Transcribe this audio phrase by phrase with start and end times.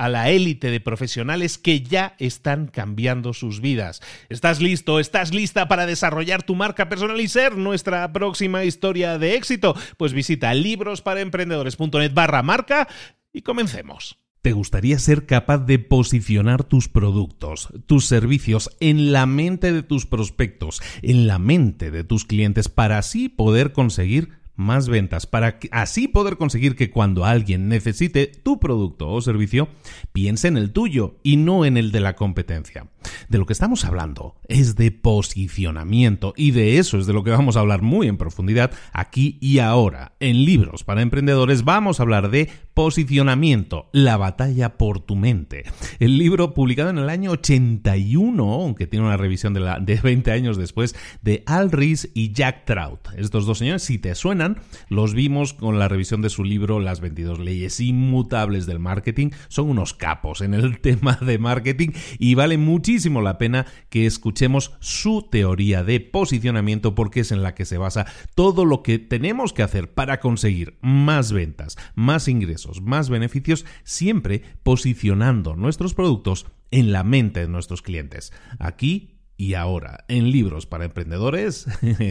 [0.00, 4.00] a la élite de profesionales que ya están cambiando sus vidas.
[4.30, 4.98] ¿Estás listo?
[4.98, 9.76] ¿Estás lista para desarrollar tu marca personal y ser nuestra próxima historia de éxito?
[9.98, 12.88] Pues visita librosparaemprendedores.net barra marca
[13.30, 14.16] y comencemos.
[14.40, 20.06] ¿Te gustaría ser capaz de posicionar tus productos, tus servicios en la mente de tus
[20.06, 26.06] prospectos, en la mente de tus clientes para así poder conseguir más ventas, para así
[26.06, 29.68] poder conseguir que cuando alguien necesite tu producto o servicio,
[30.12, 32.86] piense en el tuyo y no en el de la competencia.
[33.28, 37.30] De lo que estamos hablando es de posicionamiento y de eso es de lo que
[37.30, 40.12] vamos a hablar muy en profundidad aquí y ahora.
[40.20, 45.64] En Libros para Emprendedores vamos a hablar de posicionamiento, la batalla por tu mente.
[45.98, 50.32] El libro publicado en el año 81, aunque tiene una revisión de, la, de 20
[50.32, 53.08] años después, de Al Ries y Jack Trout.
[53.18, 57.00] Estos dos señores, si te suenan, los vimos con la revisión de su libro Las
[57.00, 59.28] 22 leyes inmutables del marketing.
[59.48, 64.72] Son unos capos en el tema de marketing y vale muchísimo la pena que escuchemos
[64.80, 69.52] su teoría de posicionamiento porque es en la que se basa todo lo que tenemos
[69.52, 76.92] que hacer para conseguir más ventas, más ingresos, más beneficios, siempre posicionando nuestros productos en
[76.92, 78.32] la mente de nuestros clientes.
[78.60, 81.66] Aquí y ahora, en libros para emprendedores,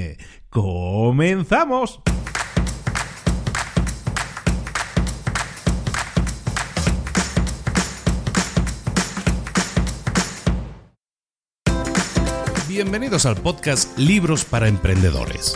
[0.50, 2.02] comenzamos.
[12.68, 15.56] Bienvenidos al podcast Libros para Emprendedores.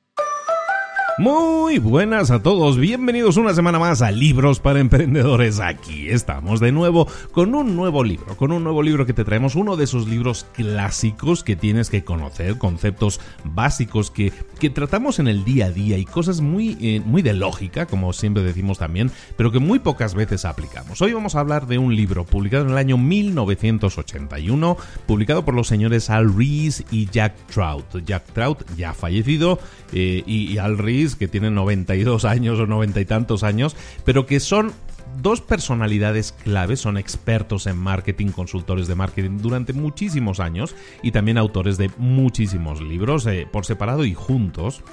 [1.17, 5.59] Muy buenas a todos, bienvenidos una semana más a Libros para Emprendedores.
[5.59, 9.55] Aquí estamos de nuevo con un nuevo libro, con un nuevo libro que te traemos,
[9.55, 15.27] uno de esos libros clásicos que tienes que conocer, conceptos básicos que, que tratamos en
[15.27, 19.11] el día a día y cosas muy, eh, muy de lógica, como siempre decimos también,
[19.35, 21.01] pero que muy pocas veces aplicamos.
[21.01, 25.67] Hoy vamos a hablar de un libro publicado en el año 1981, publicado por los
[25.67, 27.85] señores Al Rees y Jack Trout.
[28.05, 29.59] Jack Trout ya fallecido
[29.91, 33.75] eh, y, Al Rees que tienen 92 años o 90 y tantos años,
[34.05, 34.73] pero que son
[35.21, 41.37] dos personalidades claves, son expertos en marketing, consultores de marketing durante muchísimos años y también
[41.37, 44.83] autores de muchísimos libros eh, por separado y juntos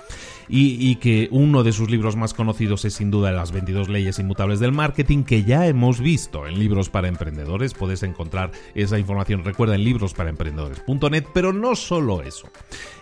[0.49, 4.61] y, que uno de sus libros más conocidos es sin duda Las 22 leyes inmutables
[4.61, 7.75] del marketing, que ya hemos visto en libros para emprendedores.
[7.75, 12.49] Puedes encontrar esa información, recuerda, en librosparemprendedores.net, pero no solo eso.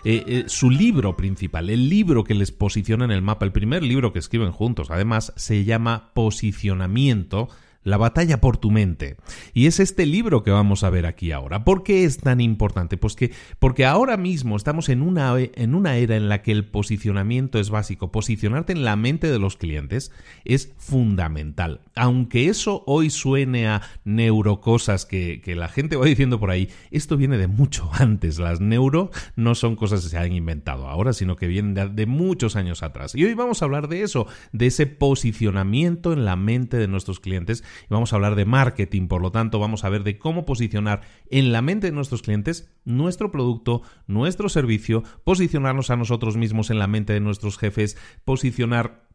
[0.03, 3.83] Eh, eh, su libro principal, el libro que les posiciona en el mapa, el primer
[3.83, 7.49] libro que escriben juntos, además, se llama Posicionamiento
[7.83, 9.17] la batalla por tu mente.
[9.53, 11.63] Y es este libro que vamos a ver aquí ahora.
[11.63, 12.97] ¿Por qué es tan importante?
[12.97, 16.65] Pues que porque ahora mismo estamos en una, en una era en la que el
[16.65, 18.11] posicionamiento es básico.
[18.11, 20.11] Posicionarte en la mente de los clientes
[20.45, 21.81] es fundamental.
[21.95, 27.17] Aunque eso hoy suene a neurocosas que, que la gente va diciendo por ahí, esto
[27.17, 28.39] viene de mucho antes.
[28.39, 32.05] Las neuro no son cosas que se han inventado ahora, sino que vienen de, de
[32.05, 33.15] muchos años atrás.
[33.15, 37.19] Y hoy vamos a hablar de eso, de ese posicionamiento en la mente de nuestros
[37.19, 40.45] clientes y vamos a hablar de marketing, por lo tanto vamos a ver de cómo
[40.45, 46.69] posicionar en la mente de nuestros clientes nuestro producto, nuestro servicio, posicionarnos a nosotros mismos
[46.69, 49.07] en la mente de nuestros jefes, posicionar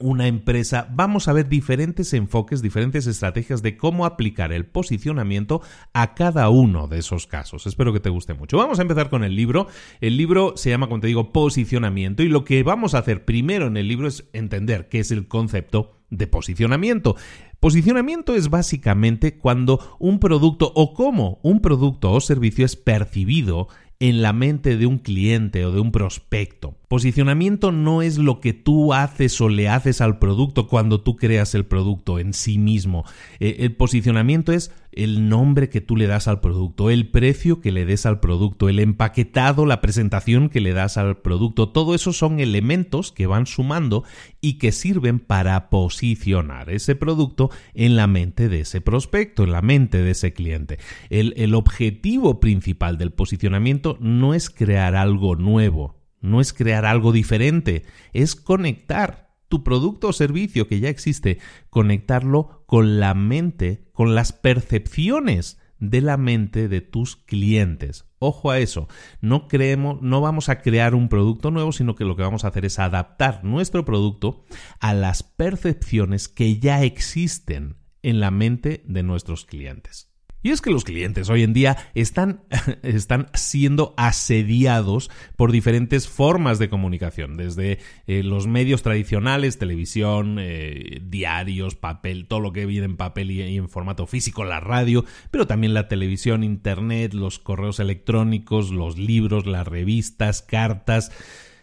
[0.00, 5.60] una empresa, vamos a ver diferentes enfoques, diferentes estrategias de cómo aplicar el posicionamiento
[5.92, 7.66] a cada uno de esos casos.
[7.66, 8.58] Espero que te guste mucho.
[8.58, 9.66] Vamos a empezar con el libro.
[10.00, 13.66] El libro se llama, como te digo, posicionamiento y lo que vamos a hacer primero
[13.66, 17.16] en el libro es entender qué es el concepto de posicionamiento.
[17.60, 23.68] Posicionamiento es básicamente cuando un producto o cómo un producto o servicio es percibido
[24.00, 26.77] en la mente de un cliente o de un prospecto.
[26.88, 31.54] Posicionamiento no es lo que tú haces o le haces al producto cuando tú creas
[31.54, 33.04] el producto en sí mismo.
[33.40, 37.72] Eh, el posicionamiento es el nombre que tú le das al producto, el precio que
[37.72, 41.68] le des al producto, el empaquetado, la presentación que le das al producto.
[41.68, 44.04] Todo eso son elementos que van sumando
[44.40, 49.60] y que sirven para posicionar ese producto en la mente de ese prospecto, en la
[49.60, 50.78] mente de ese cliente.
[51.10, 57.12] El, el objetivo principal del posicionamiento no es crear algo nuevo, no es crear algo
[57.12, 61.38] diferente, es conectar tu producto o servicio que ya existe,
[61.70, 68.04] conectarlo con la mente, con las percepciones de la mente de tus clientes.
[68.18, 68.88] Ojo a eso,
[69.20, 72.48] no creemos, no vamos a crear un producto nuevo, sino que lo que vamos a
[72.48, 74.44] hacer es adaptar nuestro producto
[74.80, 80.12] a las percepciones que ya existen en la mente de nuestros clientes.
[80.40, 82.42] Y es que los clientes hoy en día están,
[82.82, 91.00] están siendo asediados por diferentes formas de comunicación, desde eh, los medios tradicionales, televisión, eh,
[91.02, 95.48] diarios, papel, todo lo que viene en papel y, en formato físico, la radio, pero
[95.48, 101.10] también la televisión, internet, los correos electrónicos, los libros, las revistas, cartas.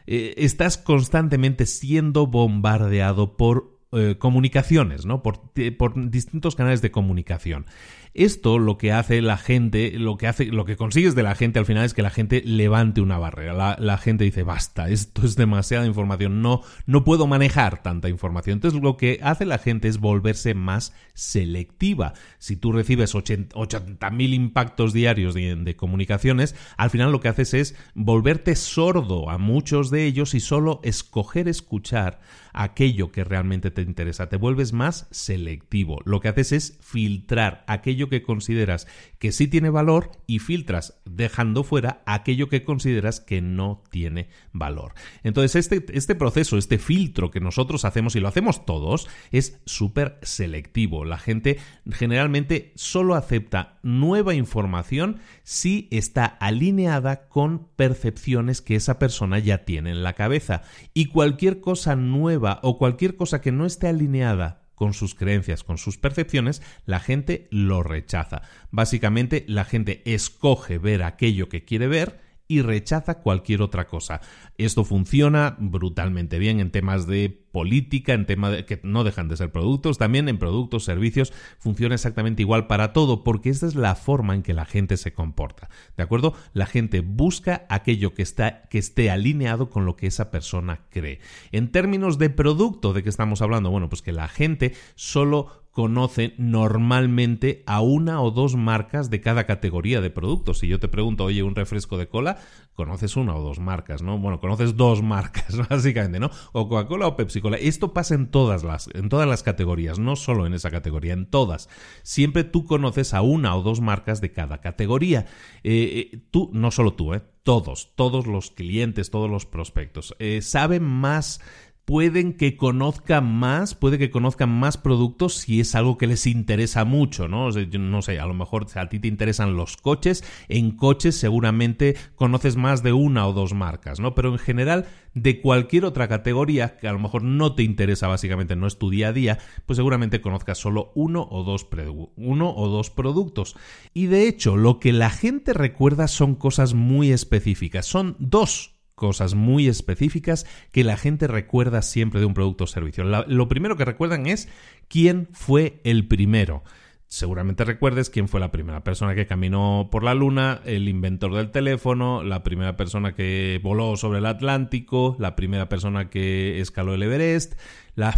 [0.05, 3.73] Eh, estás constantemente siendo bombardeado por
[4.19, 5.23] comunicaciones, ¿no?
[5.23, 7.65] Por, por distintos canales de comunicación.
[8.15, 11.59] Esto lo que hace la gente, lo que hace, lo que consigues de la gente
[11.59, 13.75] al final es que la gente levante una barrera.
[13.77, 18.53] La, gente dice, basta, esto es demasiada información, no, no puedo manejar tanta información.
[18.53, 22.13] Entonces lo que hace la gente es volverse más selectiva.
[22.39, 28.55] Si tú recibes 80.000 impactos diarios de, comunicaciones, al final lo que haces es volverte
[28.55, 32.21] sordo a muchos de ellos y solo escoger escuchar
[32.55, 34.29] aquello que realmente te interesa.
[34.29, 35.99] Te vuelves más selectivo.
[36.05, 38.87] Lo que haces es filtrar aquello que consideras
[39.19, 44.93] que sí tiene valor y filtras dejando fuera aquello que consideras que no tiene valor.
[45.23, 50.17] Entonces este, este proceso, este filtro que nosotros hacemos y lo hacemos todos es súper
[50.21, 51.03] selectivo.
[51.03, 51.59] La gente
[51.91, 59.91] generalmente solo acepta nueva información si está alineada con percepciones que esa persona ya tiene
[59.91, 60.63] en la cabeza.
[60.93, 65.77] Y cualquier cosa nueva o cualquier cosa que no esté alineada con sus creencias, con
[65.77, 68.41] sus percepciones, la gente lo rechaza.
[68.71, 74.21] Básicamente, la gente escoge ver aquello que quiere ver y rechaza cualquier otra cosa.
[74.57, 79.37] Esto funciona brutalmente bien en temas de política, en temas de, que no dejan de
[79.37, 83.95] ser productos, también en productos, servicios, funciona exactamente igual para todo, porque esta es la
[83.95, 85.69] forma en que la gente se comporta.
[85.95, 86.33] ¿De acuerdo?
[86.53, 91.19] La gente busca aquello que, está, que esté alineado con lo que esa persona cree.
[91.51, 93.71] En términos de producto, ¿de qué estamos hablando?
[93.71, 99.45] Bueno, pues que la gente solo conoce normalmente a una o dos marcas de cada
[99.45, 100.59] categoría de productos.
[100.59, 102.37] Si yo te pregunto, oye, un refresco de cola,
[102.75, 104.17] conoces una o dos marcas, ¿no?
[104.17, 106.31] Bueno, conoces dos marcas, básicamente, ¿no?
[106.53, 107.57] O Coca-Cola o Pepsi-Cola.
[107.57, 111.25] Esto pasa en todas las, en todas las categorías, no solo en esa categoría, en
[111.25, 111.67] todas.
[112.03, 115.25] Siempre tú conoces a una o dos marcas de cada categoría.
[115.65, 117.21] Eh, eh, tú, no solo tú, ¿eh?
[117.43, 120.15] Todos, todos los clientes, todos los prospectos.
[120.19, 121.41] Eh, saben más
[121.85, 126.83] pueden que conozcan más, puede que conozcan más productos si es algo que les interesa
[126.83, 127.49] mucho, ¿no?
[127.51, 132.55] no sé, a lo mejor a ti te interesan los coches, en coches seguramente conoces
[132.55, 134.15] más de una o dos marcas, ¿no?
[134.15, 138.55] Pero en general, de cualquier otra categoría que a lo mejor no te interesa básicamente,
[138.55, 139.37] no es tu día a día,
[139.67, 141.67] pues seguramente conozcas solo uno o dos,
[142.15, 143.55] uno o dos productos.
[143.93, 149.35] Y de hecho, lo que la gente recuerda son cosas muy específicas, son dos cosas
[149.35, 153.03] muy específicas que la gente recuerda siempre de un producto o servicio.
[153.03, 154.49] lo primero que recuerdan es
[154.87, 156.63] quién fue el primero.
[157.07, 161.51] Seguramente recuerdes quién fue la primera persona que caminó por la luna, el inventor del
[161.51, 167.03] teléfono, la primera persona que voló sobre el Atlántico, la primera persona que escaló el
[167.03, 167.53] Everest.
[167.93, 168.11] La,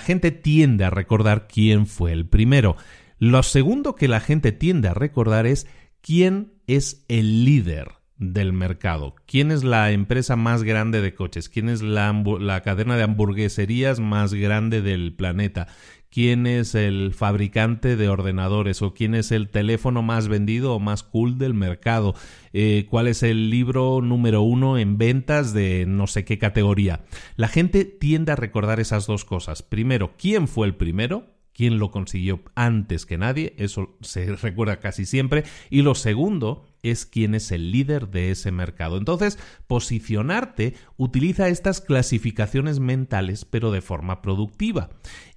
[0.00, 2.76] gente tiende a recordar quién fue el primero.
[3.18, 5.66] Lo segundo que la gente tiende a recordar es
[6.00, 9.16] quién es el líder del mercado.
[9.26, 11.48] ¿Quién es la empresa más grande de coches?
[11.48, 15.66] ¿Quién es la, cadena de hamburgueserías más grande del planeta?
[16.10, 18.82] ¿Quién es el fabricante de ordenadores?
[18.82, 22.14] ¿O quién es el teléfono más vendido o más cool del mercado?
[22.52, 27.04] Eh, ¿Cuál es el libro número uno en ventas de no sé qué categoría?
[27.36, 29.62] La gente tiende a recordar esas dos cosas.
[29.62, 31.39] Primero, ¿quién fue el primero?
[31.60, 35.44] Quién lo consiguió antes que nadie, eso se recuerda casi siempre.
[35.68, 38.96] Y lo segundo es quién es el líder de ese mercado.
[38.96, 44.88] Entonces, posicionarte utiliza estas clasificaciones mentales, pero de forma productiva.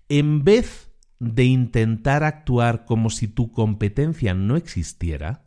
[0.07, 5.43] En vez de intentar actuar como si tu competencia no existiera,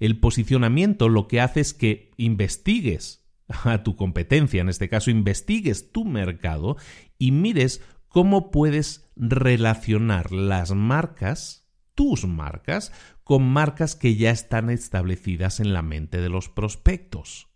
[0.00, 5.92] el posicionamiento lo que hace es que investigues a tu competencia, en este caso investigues
[5.92, 6.78] tu mercado
[7.18, 7.82] y mires
[8.14, 12.92] cómo puedes relacionar las marcas, tus marcas,
[13.24, 17.48] con marcas que ya están establecidas en la mente de los prospectos.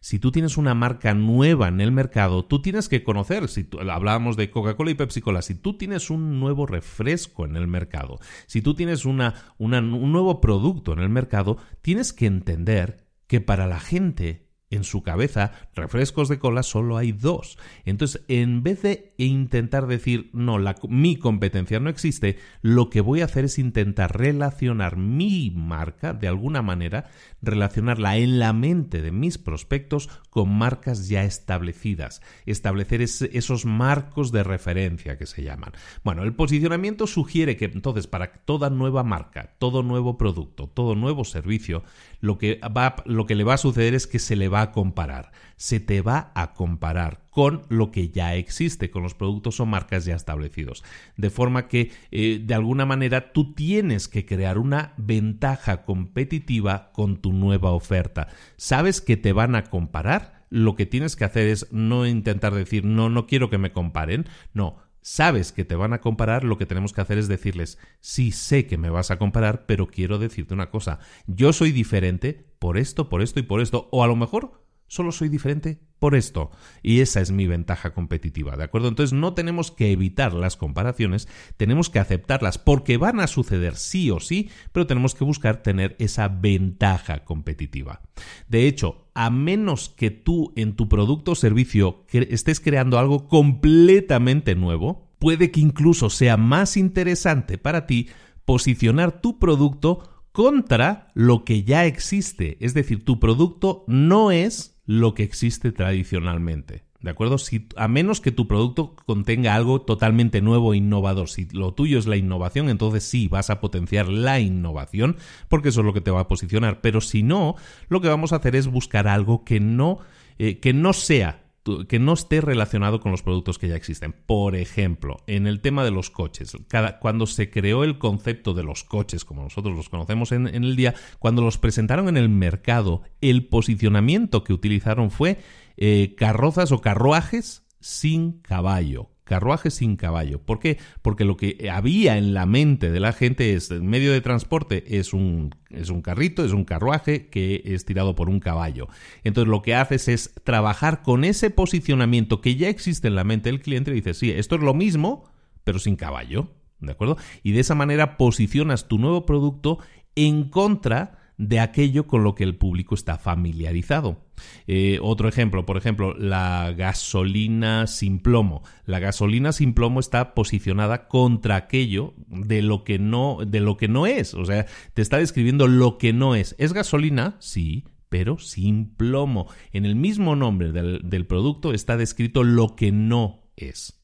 [0.00, 4.38] Si tú tienes una marca nueva en el mercado, tú tienes que conocer, si hablábamos
[4.38, 8.72] de Coca-Cola y Pepsi-Cola, si tú tienes un nuevo refresco en el mercado, si tú
[8.72, 9.18] tienes un
[9.58, 15.52] nuevo producto en el mercado, tienes que entender que para la gente en su cabeza,
[15.74, 17.58] refrescos de cola solo hay dos.
[17.84, 20.58] Entonces, en vez de intentar decir, no,
[20.88, 26.28] mi competencia no existe, lo que voy a hacer es intentar relacionar mi marca, de
[26.28, 27.08] alguna manera,
[27.40, 34.42] relacionarla en la mente de mis prospectos con marcas ya establecidas, establecer esos marcos de
[34.44, 35.72] referencia que se llaman.
[36.04, 41.24] Bueno, el posicionamiento sugiere que entonces para toda nueva marca, todo nuevo producto, todo nuevo
[41.24, 41.84] servicio,
[42.20, 44.72] lo que, va, lo que le va a suceder es que se le va a
[44.72, 49.66] comparar, se te va a comparar con lo que ya existe, con los productos o
[49.66, 50.82] marcas ya establecidos.
[51.16, 57.18] De forma que, eh, de alguna manera, tú tienes que crear una ventaja competitiva con
[57.18, 58.28] tu nueva oferta.
[58.56, 60.46] ¿Sabes que te van a comparar?
[60.50, 64.26] Lo que tienes que hacer es no intentar decir, no, no quiero que me comparen,
[64.54, 68.30] no, sabes que te van a comparar, lo que tenemos que hacer es decirles, sí
[68.30, 72.76] sé que me vas a comparar, pero quiero decirte una cosa, yo soy diferente por
[72.76, 76.50] esto, por esto y por esto, o a lo mejor solo soy diferente por esto.
[76.82, 78.88] Y esa es mi ventaja competitiva, ¿de acuerdo?
[78.88, 84.10] Entonces no tenemos que evitar las comparaciones, tenemos que aceptarlas porque van a suceder sí
[84.10, 88.02] o sí, pero tenemos que buscar tener esa ventaja competitiva.
[88.48, 94.54] De hecho, a menos que tú en tu producto o servicio estés creando algo completamente
[94.54, 98.08] nuevo, puede que incluso sea más interesante para ti
[98.44, 102.56] posicionar tu producto contra lo que ya existe.
[102.60, 106.82] Es decir, tu producto no es lo que existe tradicionalmente.
[107.02, 107.36] ¿De acuerdo?
[107.36, 111.28] Si, a menos que tu producto contenga algo totalmente nuevo e innovador.
[111.28, 115.16] Si lo tuyo es la innovación, entonces sí, vas a potenciar la innovación,
[115.48, 116.80] porque eso es lo que te va a posicionar.
[116.80, 117.54] Pero si no,
[117.90, 119.98] lo que vamos a hacer es buscar algo que no,
[120.38, 121.42] eh, que no sea
[121.88, 124.12] que no esté relacionado con los productos que ya existen.
[124.12, 126.56] Por ejemplo, en el tema de los coches,
[127.00, 130.94] cuando se creó el concepto de los coches, como nosotros los conocemos en, el día,
[131.18, 135.38] cuando los presentaron en el mercado, el posicionamiento que utilizaron fue
[135.76, 140.40] eh, carrozas o carruajes sin caballo carruaje sin caballo.
[140.40, 140.78] ¿Por qué?
[141.02, 144.98] Porque lo que había en la mente de la gente es el medio de transporte
[144.98, 148.88] es un, es un carrito, es un carruaje que es tirado por un caballo.
[149.22, 153.50] Entonces lo que haces es trabajar con ese posicionamiento que ya existe en la mente
[153.50, 155.30] del cliente y dices, sí, esto es lo mismo,
[155.62, 156.50] pero sin caballo.
[156.80, 157.16] ¿De acuerdo?
[157.42, 159.78] Y de esa manera posicionas tu nuevo producto
[160.14, 164.20] en contra de aquello con lo que el público está familiarizado.
[164.66, 168.62] Eh, otro ejemplo, por ejemplo, la gasolina sin plomo.
[168.84, 173.88] La gasolina sin plomo está posicionada contra aquello de lo que no, de lo que
[173.88, 174.34] no es.
[174.34, 176.56] O sea, te está describiendo lo que no es.
[176.58, 177.36] ¿Es gasolina?
[177.38, 179.48] Sí, pero sin plomo.
[179.72, 183.97] En el mismo nombre del, del producto está descrito lo que no es.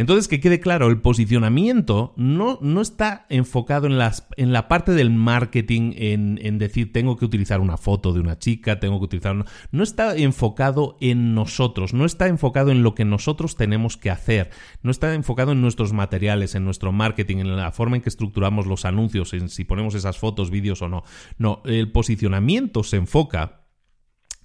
[0.00, 4.92] Entonces, que quede claro, el posicionamiento no, no está enfocado en, las, en, la parte
[4.92, 9.04] del marketing, en, en, decir tengo que utilizar una foto de una chica, tengo que
[9.04, 9.34] utilizar...
[9.34, 9.44] Una...
[9.72, 14.48] No está enfocado en nosotros, no está enfocado en lo que nosotros tenemos que hacer,
[14.82, 18.66] no está enfocado en nuestros materiales, en nuestro marketing, en la forma en que estructuramos
[18.66, 21.04] los anuncios, en si ponemos esas fotos, vídeos o no.
[21.36, 23.59] No, el posicionamiento se enfoca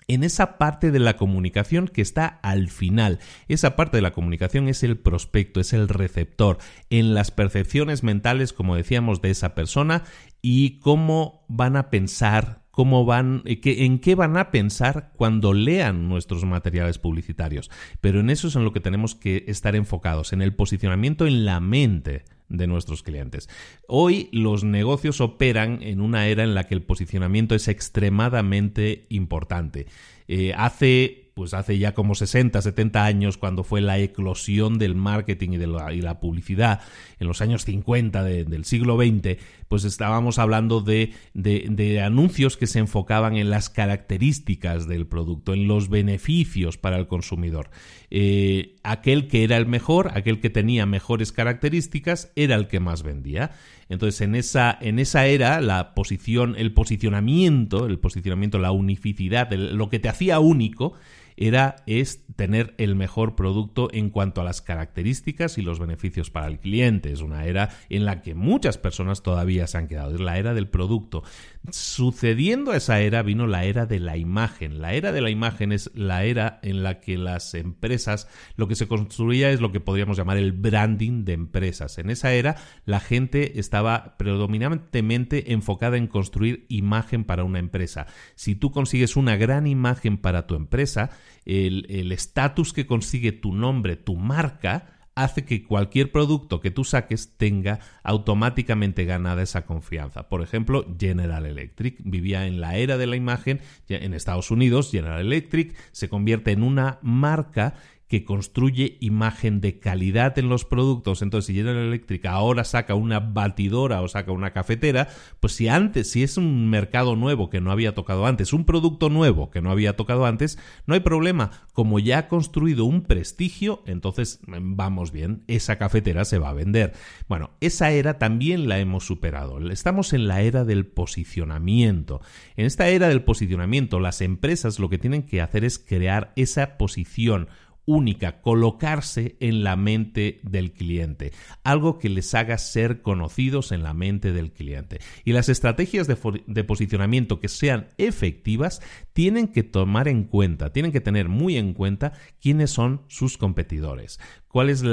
[0.07, 3.19] en esa parte de la comunicación que está al final.
[3.47, 6.57] Esa parte de la comunicación es el prospecto, es el receptor,
[6.89, 10.03] en las percepciones mentales, como decíamos, de esa persona
[10.41, 16.07] y cómo van a pensar, cómo van, eh, en qué van a pensar cuando lean
[16.07, 17.71] nuestros materiales publicitarios.
[18.01, 21.45] Pero en eso es en lo que tenemos que estar enfocados, en el posicionamiento en
[21.45, 23.49] la mente de nuestros clientes.
[23.87, 29.87] Hoy los negocios operan en una era en la que el posicionamiento es extremadamente importante.
[30.27, 35.49] Eh, hace pues hace ya como 60, 70 años, cuando fue la eclosión del marketing
[35.51, 36.79] y de la, y la publicidad,
[37.19, 42.79] en los años 50 del siglo XX, pues estábamos hablando de, de, anuncios que se
[42.79, 47.69] enfocaban en las características del producto, en los beneficios para el consumidor.
[48.11, 53.03] Eh, aquel que era el mejor, aquel que tenía mejores características, era el que más
[53.03, 53.51] vendía.
[53.89, 59.89] Entonces, en esa, en esa era, la posición, el posicionamiento, el posicionamiento, la unificidad, lo
[59.89, 60.93] que te hacía único,
[61.37, 66.47] era es tener el mejor producto en cuanto a las características y los beneficios para
[66.47, 67.11] el cliente.
[67.11, 70.13] Es una era en la que muchas personas todavía se han quedado.
[70.15, 71.23] Es la era del producto.
[71.71, 74.81] Sucediendo a esa era vino la era de la imagen.
[74.81, 78.75] La era de la imagen es la era en la que las empresas, lo que
[78.75, 81.97] se construía es lo que podríamos llamar el branding de empresas.
[81.97, 82.55] En esa era
[82.85, 88.07] la gente estaba predominantemente enfocada en construir imagen para una empresa.
[88.35, 91.11] Si tú consigues una gran imagen para tu empresa,
[91.45, 97.37] el estatus que consigue tu nombre, tu marca, hace que cualquier producto que tú saques
[97.37, 100.27] tenga automáticamente ganada esa confianza.
[100.27, 105.21] Por ejemplo, General Electric vivía en la era de la imagen, en Estados Unidos General
[105.21, 107.75] Electric se convierte en una marca
[108.07, 111.21] que construye imagen de calidad en los productos.
[111.21, 115.07] Entonces, si General Electric ahora saca una batidora o saca una cafetera,
[115.39, 119.09] pues si antes, si es un mercado nuevo que no había tocado antes, un producto
[119.09, 121.51] nuevo que no había tocado antes, no hay problema.
[121.73, 126.93] Como ya ha construido un prestigio, entonces vamos bien, esa cafetera se va a vender.
[127.27, 129.59] Bueno, esa era también la hemos superado.
[129.71, 132.21] Estamos en la era del posicionamiento.
[132.55, 136.77] En esta era del posicionamiento, las empresas lo que tienen que hacer es crear esa
[136.77, 137.47] posición
[137.85, 141.31] única, colocarse en la mente del cliente,
[141.63, 144.99] algo que les haga ser conocidos en la mente del cliente.
[145.23, 148.81] Y las estrategias de, posicionamiento que sean efectivas
[149.13, 154.19] tienen que tomar en cuenta, tienen que tener muy en cuenta quiénes son sus competidores,
[154.47, 154.83] cuál es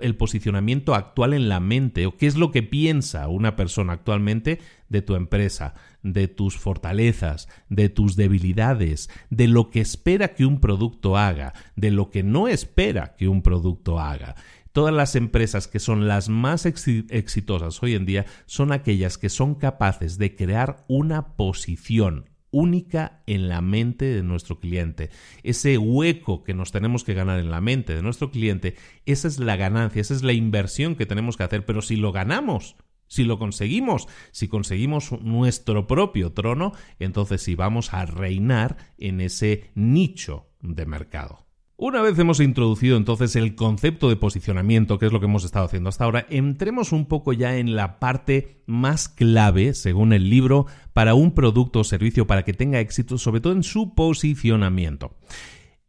[0.00, 4.58] el posicionamiento actual en la mente o qué es lo que piensa una persona actualmente
[4.88, 10.60] de tu empresa, de tus fortalezas, de tus debilidades, de lo que espera que un
[10.60, 14.34] producto haga, de lo que no espera que un producto haga.
[14.72, 19.54] Todas las empresas que son las más exitosas hoy en día son aquellas que son
[19.54, 25.10] capaces de crear una posición única en la mente de nuestro cliente.
[25.42, 29.38] Ese hueco que nos tenemos que ganar en la mente de nuestro cliente, esa es
[29.38, 31.66] la ganancia, esa es la inversión que tenemos que hacer.
[31.66, 32.76] Pero si lo ganamos,
[33.12, 39.70] si lo conseguimos, si conseguimos nuestro propio trono, entonces sí vamos a reinar en ese
[39.74, 41.44] nicho de mercado.
[41.76, 45.66] Una vez hemos introducido entonces el concepto de posicionamiento, que es lo que hemos estado
[45.66, 50.64] haciendo hasta ahora, entremos un poco ya en la parte más clave, según el libro,
[50.94, 55.18] para un producto o servicio para que tenga éxito, sobre todo en su posicionamiento.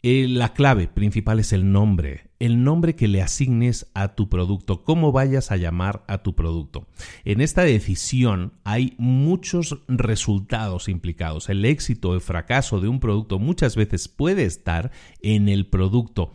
[0.02, 4.84] Eh, la clave principal es el nombre, el nombre que le asignes a tu producto,
[4.84, 6.88] cómo vayas a llamar a tu producto.
[7.24, 11.48] En esta decisión hay muchos resultados implicados.
[11.48, 16.34] El éxito o el fracaso de un producto muchas veces puede estar en el producto,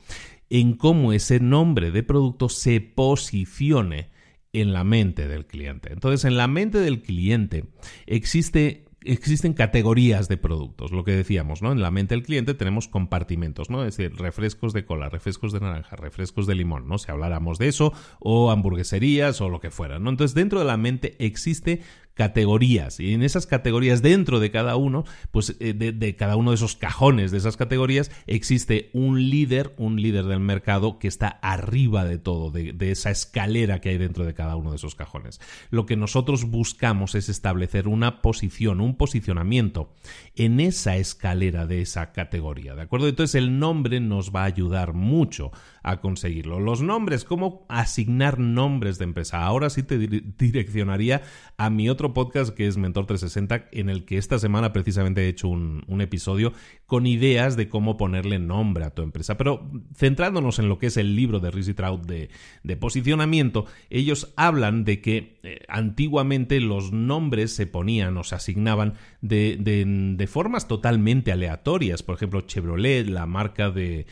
[0.48, 4.08] en cómo ese nombre de producto se posicione
[4.54, 5.92] en la mente del cliente.
[5.92, 7.66] Entonces, en la mente del cliente
[8.06, 11.72] existe existen categorías de productos, lo que decíamos, ¿no?
[11.72, 13.84] En la mente del cliente tenemos compartimentos, ¿no?
[13.84, 16.98] Es decir, refrescos de cola, refrescos de naranja, refrescos de limón, ¿no?
[16.98, 20.10] Si habláramos de eso, o hamburgueserías o lo que fuera, ¿no?
[20.10, 21.82] Entonces, dentro de la mente existe
[22.18, 22.98] categorías.
[22.98, 26.74] Y en esas categorías, dentro de cada uno, pues eh, de, cada uno de esos
[26.74, 32.18] cajones de esas categorías, existe un líder, un líder del mercado que está arriba de
[32.18, 35.40] todo, de, de esa escalera que hay dentro de cada uno de esos cajones.
[35.70, 39.94] Lo que nosotros buscamos es establecer una posición, un posicionamiento
[40.34, 43.06] en esa escalera de esa categoría, ¿de acuerdo?
[43.06, 45.52] Entonces el nombre nos va a ayudar mucho
[45.84, 46.58] a conseguirlo.
[46.58, 49.44] Los nombres, cómo asignar nombres de empresa.
[49.44, 51.22] Ahora sí te direccionaría
[51.56, 55.28] a mi otro podcast que es Mentor 360, en el que esta semana precisamente he
[55.28, 56.52] hecho un, episodio
[56.86, 59.36] con ideas de cómo ponerle nombre a tu empresa.
[59.36, 64.84] Pero centrándonos en lo que es el libro de Rizzi Trout de, posicionamiento, ellos hablan
[64.84, 72.02] de que eh, antiguamente los nombres se ponían o se asignaban de, formas totalmente aleatorias.
[72.02, 74.06] Por ejemplo, Chevrolet, la marca de,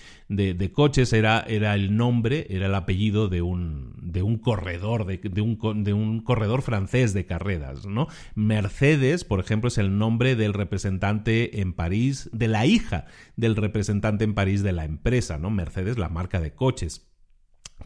[0.73, 5.93] coches, era, era el nombre, era el apellido de un, un corredor, de, un, de
[5.93, 7.86] un corredor francés de carreras,
[8.35, 14.25] Mercedes, por ejemplo, es el nombre del representante en París, de la hija del representante
[14.25, 15.51] en París de la empresa, ¿no?
[15.51, 17.06] Mercedes, la marca de coches.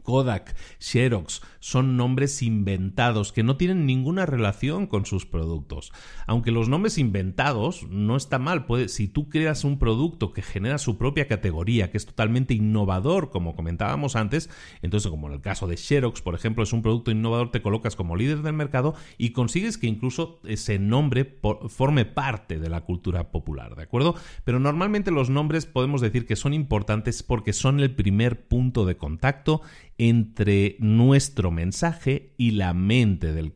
[0.03, 5.93] Kodak, Xerox, son nombres inventados que no tienen ninguna relación con sus productos.
[6.27, 10.79] Aunque los nombres inventados no está mal, puede, si tú creas un producto que genera
[10.79, 14.49] su propia categoría, que es totalmente innovador, como comentábamos antes,
[14.83, 17.95] entonces como en el caso de Xerox, por ejemplo, es un producto innovador, te colocas
[17.95, 23.31] como líder del mercado y consigues que incluso ese nombre forme parte de la cultura
[23.31, 24.15] popular, ¿de acuerdo?
[24.45, 28.97] Pero normalmente los nombres podemos decir que son importantes porque son el primer punto de
[28.97, 29.63] contacto
[29.99, 33.53] entre nuestro mensaje y la mente del,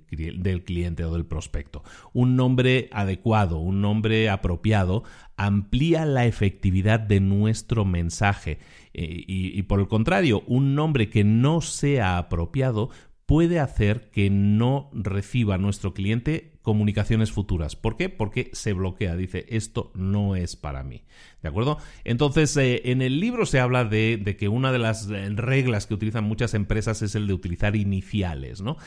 [0.65, 1.83] cliente o del prospecto.
[2.13, 5.05] Un nombre adecuado, un nombre apropiado,
[5.37, 8.59] amplía la efectividad de nuestro mensaje.
[8.93, 12.91] Eh, y por el contrario, un nombre que no sea apropiado
[13.27, 17.77] puede hacer que no reciba nuestro cliente comunicaciones futuras.
[17.77, 18.09] ¿Por qué?
[18.09, 21.05] Porque se bloquea, dice, esto no es para mí.
[21.43, 21.77] ¿De acuerdo?
[22.05, 25.87] Entonces, eh, en el libro se habla de, de, que una de las eh, reglas
[25.87, 28.79] que utilizan muchas empresas es el de utilizar iniciales, ¿no?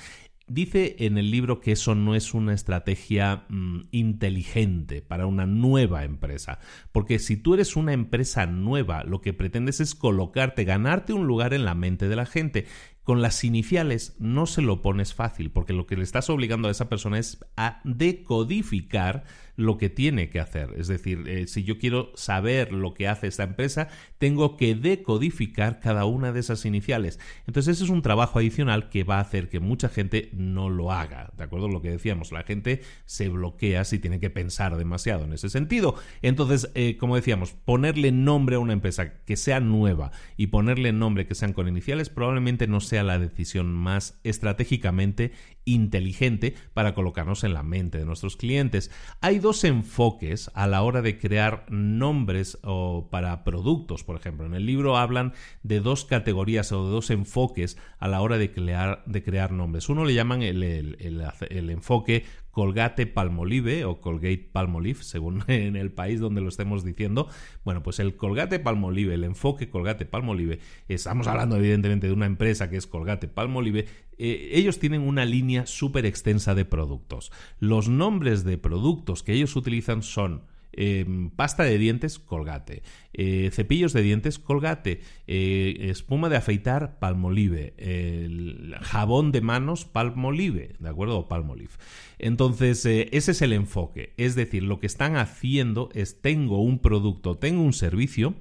[0.50, 6.06] Dice en el libro que eso no es una estrategia mm, inteligente para una nueva
[6.06, 6.60] empresa,
[6.94, 11.54] porque si tú eres una empresa nueva, lo que pretendes es colocarte, ganarte un lugar
[11.54, 12.66] en la mente de la gente.
[13.04, 16.72] Con las iniciales no se lo pones fácil, porque lo que le estás obligando a
[16.72, 19.26] esa persona es a decodificar
[19.58, 20.74] lo que tiene que hacer.
[20.78, 23.90] Es decir, eh, si yo quiero saber lo que hace esta empresa,
[24.20, 27.20] tengo que decodificar cada una de esas iniciales.
[27.48, 30.92] Entonces, ese es un trabajo adicional que va a hacer que mucha gente no lo
[30.94, 31.34] haga.
[31.36, 31.68] ¿De acuerdo?
[31.68, 35.96] Lo que decíamos, la gente se bloquea si tiene que pensar demasiado en ese sentido.
[36.22, 41.26] Entonces, eh, como decíamos, ponerle nombre a una empresa que sea nueva y ponerle nombre
[41.26, 45.32] que sean con iniciales probablemente no sea la decisión más estratégicamente
[45.66, 48.92] inteligente para colocarnos en la mente de nuestros clientes.
[49.22, 54.46] Hay dos enfoques a la hora de crear nombres o para productos, por ejemplo.
[54.46, 55.34] En el libro hablan
[55.64, 59.90] de dos categorías o de dos enfoques a la hora de crear, de crear nombres.
[59.90, 62.26] Uno le llaman el, el enfoque
[62.58, 67.30] Colgate Palmolive o Colgate Palmolive, según en el país donde lo estemos diciendo.
[67.64, 72.68] Bueno, pues el Colgate Palmolive, el enfoque Colgate Palmolive, estamos hablando evidentemente de una empresa
[72.68, 73.86] que es Colgate Palmolive,
[74.18, 77.32] eh, ellos tienen una línea súper extensa de productos.
[77.60, 80.42] Los nombres de productos que ellos utilizan son
[80.74, 82.84] Em, pasta de dientes, colgate.
[83.14, 85.02] Eh, cepillos de dientes, colgate.
[85.26, 87.74] Eh, espuma de afeitar, palmolive.
[88.82, 90.76] jabón de manos, palmolive.
[90.80, 91.18] ¿De acuerdo?
[91.18, 91.72] O palmolive.
[92.20, 94.14] Entonces, eh, ese es el enfoque.
[94.18, 98.36] Es decir, lo que están haciendo es tengo un producto, tengo un servicio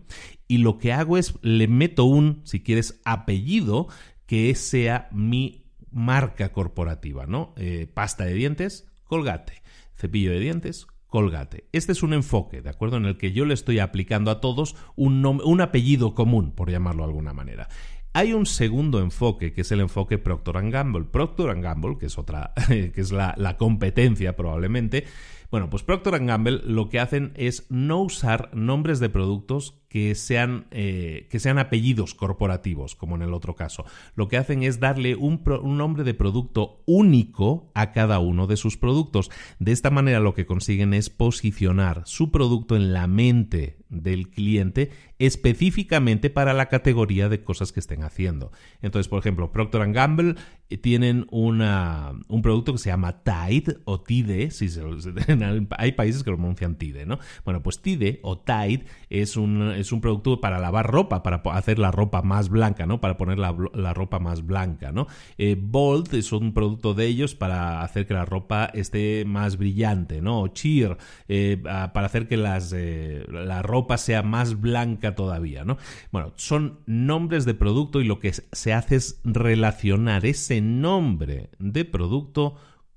[0.47, 3.89] y lo que hago es le meto un, si quieres, apellido
[4.27, 7.55] que sea mi marca corporativa, ¿no?
[7.95, 9.63] pasta de dientes, colgate.
[9.95, 11.69] Cepillo de dientes, Colgate.
[11.73, 12.97] Este es un enfoque, ¿de acuerdo?
[12.97, 17.03] En el que yo le estoy aplicando a todos un, un apellido común, por llamarlo
[17.03, 17.69] de alguna manera.
[18.17, 21.05] Hay un segundo enfoque, que es el enfoque Procter Gamble.
[21.05, 25.05] Procter Gamble, que es otra, que es la, competencia probablemente,
[25.51, 30.67] bueno, pues Procter Gamble lo que hacen es no usar nombres de productos que sean,
[30.73, 33.87] eh, que sean apellidos corporativos, como en el otro caso.
[34.15, 38.77] Lo que hacen es darle un, nombre de producto único a cada uno de sus
[38.77, 39.31] productos.
[39.59, 44.91] De esta manera lo que consiguen es posicionar su producto en la mente del cliente
[45.19, 48.53] específicamente para la categoría de cosas que estén haciendo.
[48.83, 50.35] Entonces, por ejemplo, Procter Gamble
[50.69, 54.69] eh, tienen una, un producto que se llama Tide o Tide, si
[55.79, 57.19] hay países que lo pronuncian Tide, ¿no?
[57.45, 61.79] Bueno, pues Tide o Tide es un, es un producto para lavar ropa, para hacer
[61.79, 63.01] la ropa más blanca, ¿no?
[63.01, 65.07] Para poner la, ropa más blanca, ¿no?
[65.39, 70.21] Eh, Bold es un producto de ellos para hacer que la ropa esté más brillante,
[70.21, 70.49] ¿no?
[70.49, 70.97] Cheer
[71.29, 75.79] eh, para hacer que las, la ropa sea más blanca todavía, ¿no?
[76.11, 81.85] Bueno, son nombres de producto y lo que se hace es relacionar ese nombre de
[81.85, 82.57] producto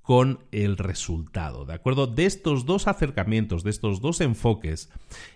[0.09, 2.07] con el resultado, ¿de acuerdo?
[2.07, 4.89] De estos dos acercamientos, de estos dos enfoques,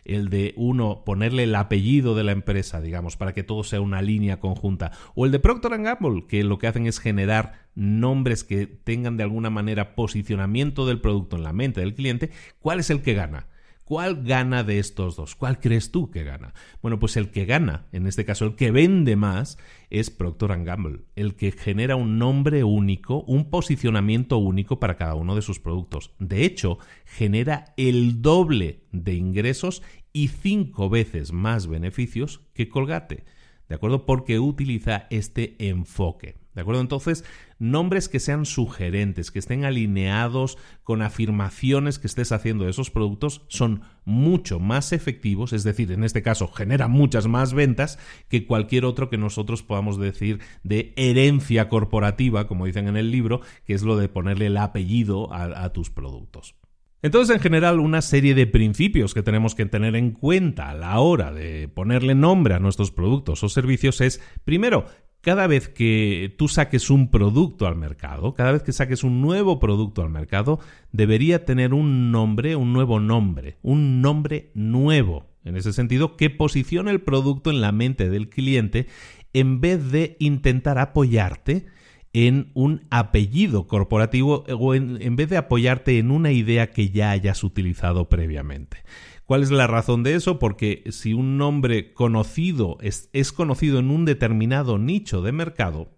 [0.04, 4.02] el de uno ponerle el apellido de la empresa, digamos, para que todo sea una
[4.02, 8.66] línea conjunta, o el de Procter Gamble, que lo que hacen es generar nombres que
[8.66, 13.04] tengan de alguna manera posicionamiento del producto en la mente del cliente, ¿cuál es el
[13.04, 13.46] que gana?
[13.94, 15.36] ¿Cuál gana de estos dos?
[15.36, 16.56] ¿Cuál crees tú que gana?
[16.82, 19.60] Bueno, pues el que gana, en este caso el que vende más,
[19.92, 25.36] es Procter Gamble, el que genera un nombre único, un posicionamiento único para cada uno
[25.36, 26.16] de sus productos.
[26.18, 33.26] De hecho, genera el doble de ingresos y cinco veces más beneficios que Colgate.
[33.70, 34.08] ¿De acuerdo?
[34.08, 36.43] Porque utiliza este enfoque.
[36.54, 36.82] ¿De acuerdo?
[36.82, 37.26] Entonces,
[37.58, 43.42] nombres que sean sugerentes, que estén alineados con afirmaciones que estés haciendo de esos productos,
[43.48, 47.98] son mucho más efectivos, es decir, en este caso genera muchas más ventas
[48.30, 53.42] que cualquier otro que nosotros podamos decir de herencia corporativa, como dicen en el libro,
[53.66, 56.56] que es lo de ponerle el apellido a, a tus productos.
[57.04, 61.00] Entonces, en general, una serie de principios que tenemos que tener en cuenta a la
[61.00, 64.86] hora de ponerle nombre a nuestros productos o servicios es, primero,
[65.24, 69.58] cada vez que tú saques un producto al mercado, cada vez que saques un nuevo
[69.58, 70.60] producto al mercado,
[70.92, 75.26] debería tener un nombre, un nuevo nombre, un nombre nuevo.
[75.46, 78.88] En ese sentido, que posicione el producto en la mente del cliente
[79.32, 81.68] en vez de intentar apoyarte
[82.12, 87.12] en un apellido corporativo o en, en vez de apoyarte en una idea que ya
[87.12, 88.84] hayas utilizado previamente.
[89.26, 90.38] ¿Cuál es la razón de eso?
[90.38, 95.98] Porque si un nombre conocido es, conocido en un determinado nicho de mercado,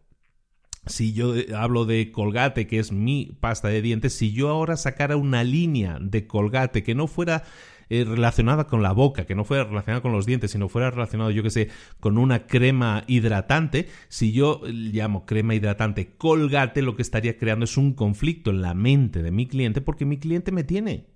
[0.86, 5.18] si yo hablo de Colgate, que es mi pasta de dientes, si yo ahora sacara
[5.18, 7.44] una línea de Colgate que no fuera
[7.90, 11.32] eh, relacionada con la boca, que no fuera relacionada con los dientes, sino fuera relacionado,
[11.32, 17.02] yo que sé, con una crema hidratante, si yo llamo crema hidratante Colgate, lo que
[17.02, 20.64] estaría creando es un conflicto en la mente de mi cliente porque mi cliente me
[20.64, 21.15] tiene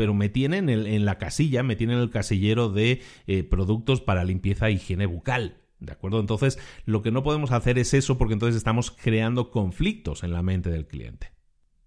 [0.00, 4.24] pero me tienen en, la casilla, me tienen en el casillero de eh, productos para
[4.24, 5.58] limpieza e higiene bucal.
[5.78, 6.20] ¿De acuerdo?
[6.20, 10.40] Entonces, lo que no podemos hacer es eso porque entonces estamos creando conflictos en la
[10.40, 11.32] mente del cliente.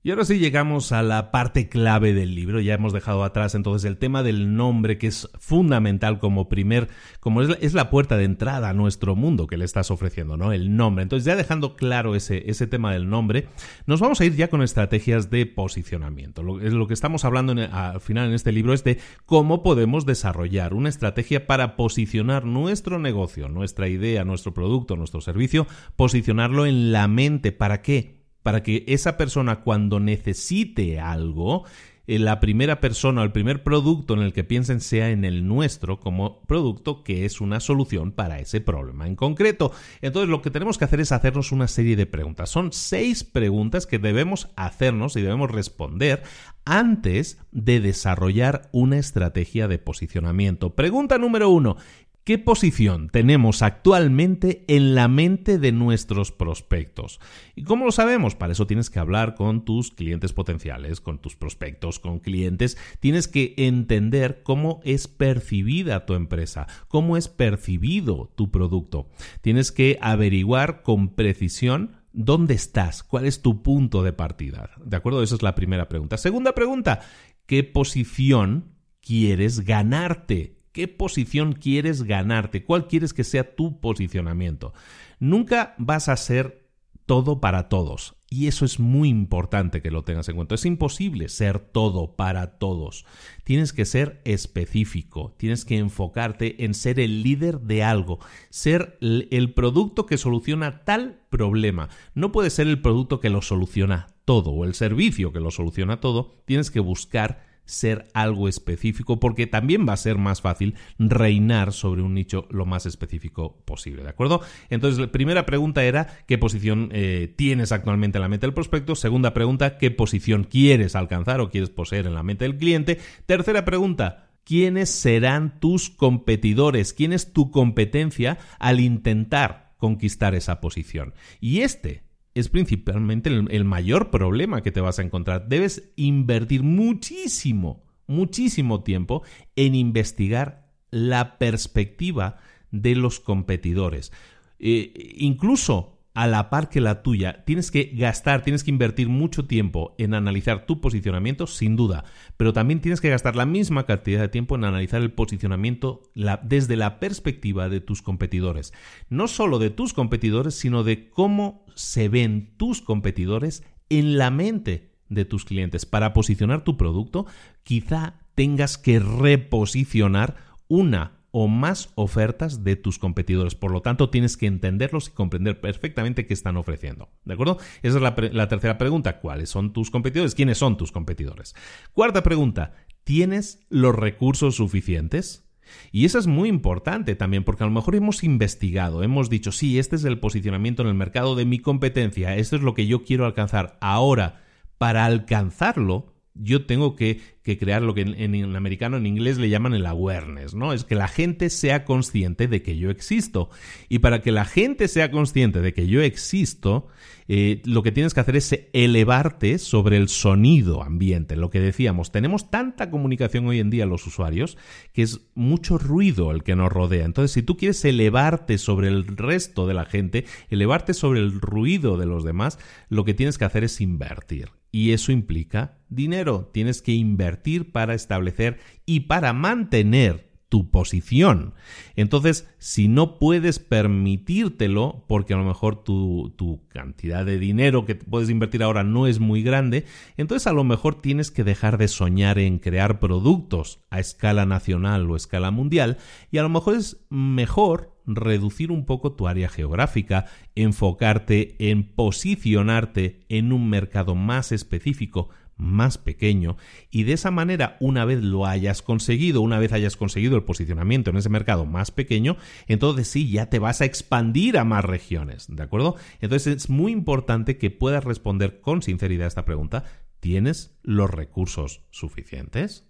[0.06, 2.60] Y ahora sí llegamos a la parte clave del libro.
[2.60, 6.90] Ya hemos dejado atrás entonces el tema del nombre, que es fundamental como primer,
[7.22, 10.52] como es la, puerta de entrada a nuestro mundo que le estás ofreciendo, ¿no?
[10.52, 11.04] El nombre.
[11.04, 13.48] Entonces, ya dejando claro ese, ese tema del nombre,
[13.86, 16.44] nos vamos a ir ya con estrategias de posicionamiento.
[16.44, 20.74] Lo, lo que estamos hablando al final en este libro es de cómo podemos desarrollar
[20.74, 27.08] una estrategia para posicionar nuestro negocio, nuestra idea, nuestro producto, nuestro servicio, posicionarlo en la
[27.08, 27.54] mente.
[27.54, 28.23] ¿Para qué?
[28.44, 31.66] Para que esa persona cuando necesite algo,
[32.06, 35.48] eh, la primera persona o el primer producto en el que piensen sea en el
[35.48, 39.72] nuestro como producto que es una solución para ese problema en concreto.
[40.02, 42.50] Entonces lo que tenemos que hacer es hacernos una serie de preguntas.
[42.50, 46.24] Son seis preguntas que debemos hacernos y debemos responder
[46.66, 50.76] antes de desarrollar una estrategia de posicionamiento.
[50.76, 51.78] Pregunta número uno.
[52.24, 57.20] ¿Qué posición tenemos actualmente en la mente de nuestros prospectos?
[57.54, 58.34] ¿Y cómo lo sabemos?
[58.34, 62.78] Para eso tienes que hablar con tus clientes potenciales, con tus prospectos, con clientes.
[63.02, 69.10] Tienes que entender cómo es percibida tu empresa, cómo es percibido tu producto.
[69.42, 73.02] Tienes que averiguar con precisión ¿Dónde estás?
[73.02, 74.70] ¿Cuál es tu punto de partida?
[74.86, 75.24] ¿De acuerdo?
[75.24, 76.18] Esa es la primera pregunta.
[76.18, 77.00] Segunda pregunta,
[77.48, 80.63] ¿qué posición quieres ganarte?
[80.74, 82.66] ¿Qué posición quieres ganarte?
[82.66, 84.74] ¿Cuál quieres que sea tu posicionamiento?
[85.20, 86.68] Nunca vas a ser
[87.06, 88.16] todo para todos.
[88.30, 90.56] Y eso es muy importante que lo tengas en cuenta.
[90.56, 93.06] Es imposible ser todo para todos.
[93.44, 98.18] Tienes que ser específico, tienes que enfocarte en ser el líder de algo,
[98.50, 101.90] ser el producto que soluciona tal problema.
[102.16, 106.00] No puede ser el producto que lo soluciona todo o el servicio que lo soluciona
[106.00, 106.34] todo.
[106.46, 112.02] Tienes que buscar ser algo específico porque también va a ser más fácil reinar sobre
[112.02, 114.42] un nicho lo más específico posible, ¿de acuerdo?
[114.70, 118.96] Entonces, la primera pregunta era ¿qué posición eh, tienes actualmente en la mente del prospecto?
[118.96, 123.00] Segunda pregunta, ¿qué posición quieres alcanzar o quieres poseer en la mente del cliente?
[123.26, 131.14] Tercera pregunta, quiénes serán tus competidores, quién es tu competencia al intentar conquistar esa posición.
[131.40, 135.48] Y este es principalmente el, mayor problema que te vas a encontrar.
[135.48, 139.24] Debes invertir muchísimo, muchísimo tiempo
[139.56, 142.38] en investigar la perspectiva
[142.72, 144.12] de los competidores.
[144.60, 149.46] Eh, incluso a la par que la tuya, tienes que gastar, tienes que invertir mucho
[149.46, 152.06] tiempo en analizar tu posicionamiento, sin duda,
[152.38, 156.02] pero también tienes que gastar la misma cantidad de tiempo en analizar el posicionamiento
[156.44, 158.74] desde la perspectiva de tus competidores.
[159.10, 164.92] No solo de tus competidores, sino de cómo se ven tus competidores en la mente
[165.10, 165.86] de tus clientes.
[165.86, 167.26] Para posicionar tu producto,
[167.64, 170.36] quizá tengas que reposicionar
[170.68, 173.56] una o más ofertas de tus competidores.
[173.56, 177.10] Por lo tanto, tienes que entenderlos y comprender perfectamente qué están ofreciendo.
[177.26, 177.58] ¿De acuerdo?
[177.82, 179.20] Esa es la, la, tercera pregunta.
[179.20, 180.36] ¿Cuáles son tus competidores?
[180.36, 181.56] ¿Quiénes son tus competidores?
[181.92, 182.76] Cuarta pregunta.
[183.04, 185.50] ¿Tienes los recursos suficientes?
[185.92, 189.80] Y eso es muy importante también, porque a lo mejor hemos investigado, hemos dicho, sí,
[189.80, 193.04] este es el posicionamiento en el mercado de mi competencia, esto es lo que yo
[193.04, 193.78] quiero alcanzar.
[193.82, 194.44] Ahora,
[194.78, 199.86] para alcanzarlo, yo tengo que, crear lo que en, americano, en inglés le llaman el
[199.86, 200.74] awareness, ¿no?
[200.74, 203.50] Es que la gente sea consciente de que yo existo.
[203.90, 206.88] Y para que la gente sea consciente de que yo existo,
[207.28, 211.36] eh, lo que tienes que hacer es elevarte sobre el sonido ambiente.
[211.36, 214.58] Lo que decíamos, tenemos tanta comunicación hoy en día los usuarios
[214.94, 217.06] que es mucho ruido el que nos rodea.
[217.06, 221.98] Entonces, si tú quieres elevarte sobre el resto de la gente, elevarte sobre el ruido
[221.98, 224.50] de los demás, lo que tienes que hacer es invertir.
[224.72, 226.50] Y eso implica dinero.
[226.52, 227.33] Tienes que invertir
[227.72, 231.56] para establecer y para mantener tu posición.
[231.96, 237.96] Entonces, si no puedes permitírtelo, porque a lo mejor tu, tu, cantidad de dinero que
[237.96, 241.88] puedes invertir ahora no es muy grande, entonces a lo mejor tienes que dejar de
[241.88, 245.98] soñar en crear productos a escala nacional o escala mundial,
[246.30, 253.22] y a lo mejor es mejor reducir un poco tu área geográfica, enfocarte en posicionarte
[253.28, 255.30] en un mercado más específico,
[255.64, 256.58] más pequeño
[256.92, 261.10] y de esa manera una vez lo hayas conseguido, una vez hayas conseguido el posicionamiento
[261.10, 265.48] en ese mercado más pequeño, entonces sí, ya te vas a expandir a más regiones,
[265.50, 265.96] ¿de acuerdo?
[266.22, 269.86] Entonces es muy importante que puedas responder con sinceridad a esta pregunta,
[270.20, 272.88] ¿tienes los recursos suficientes?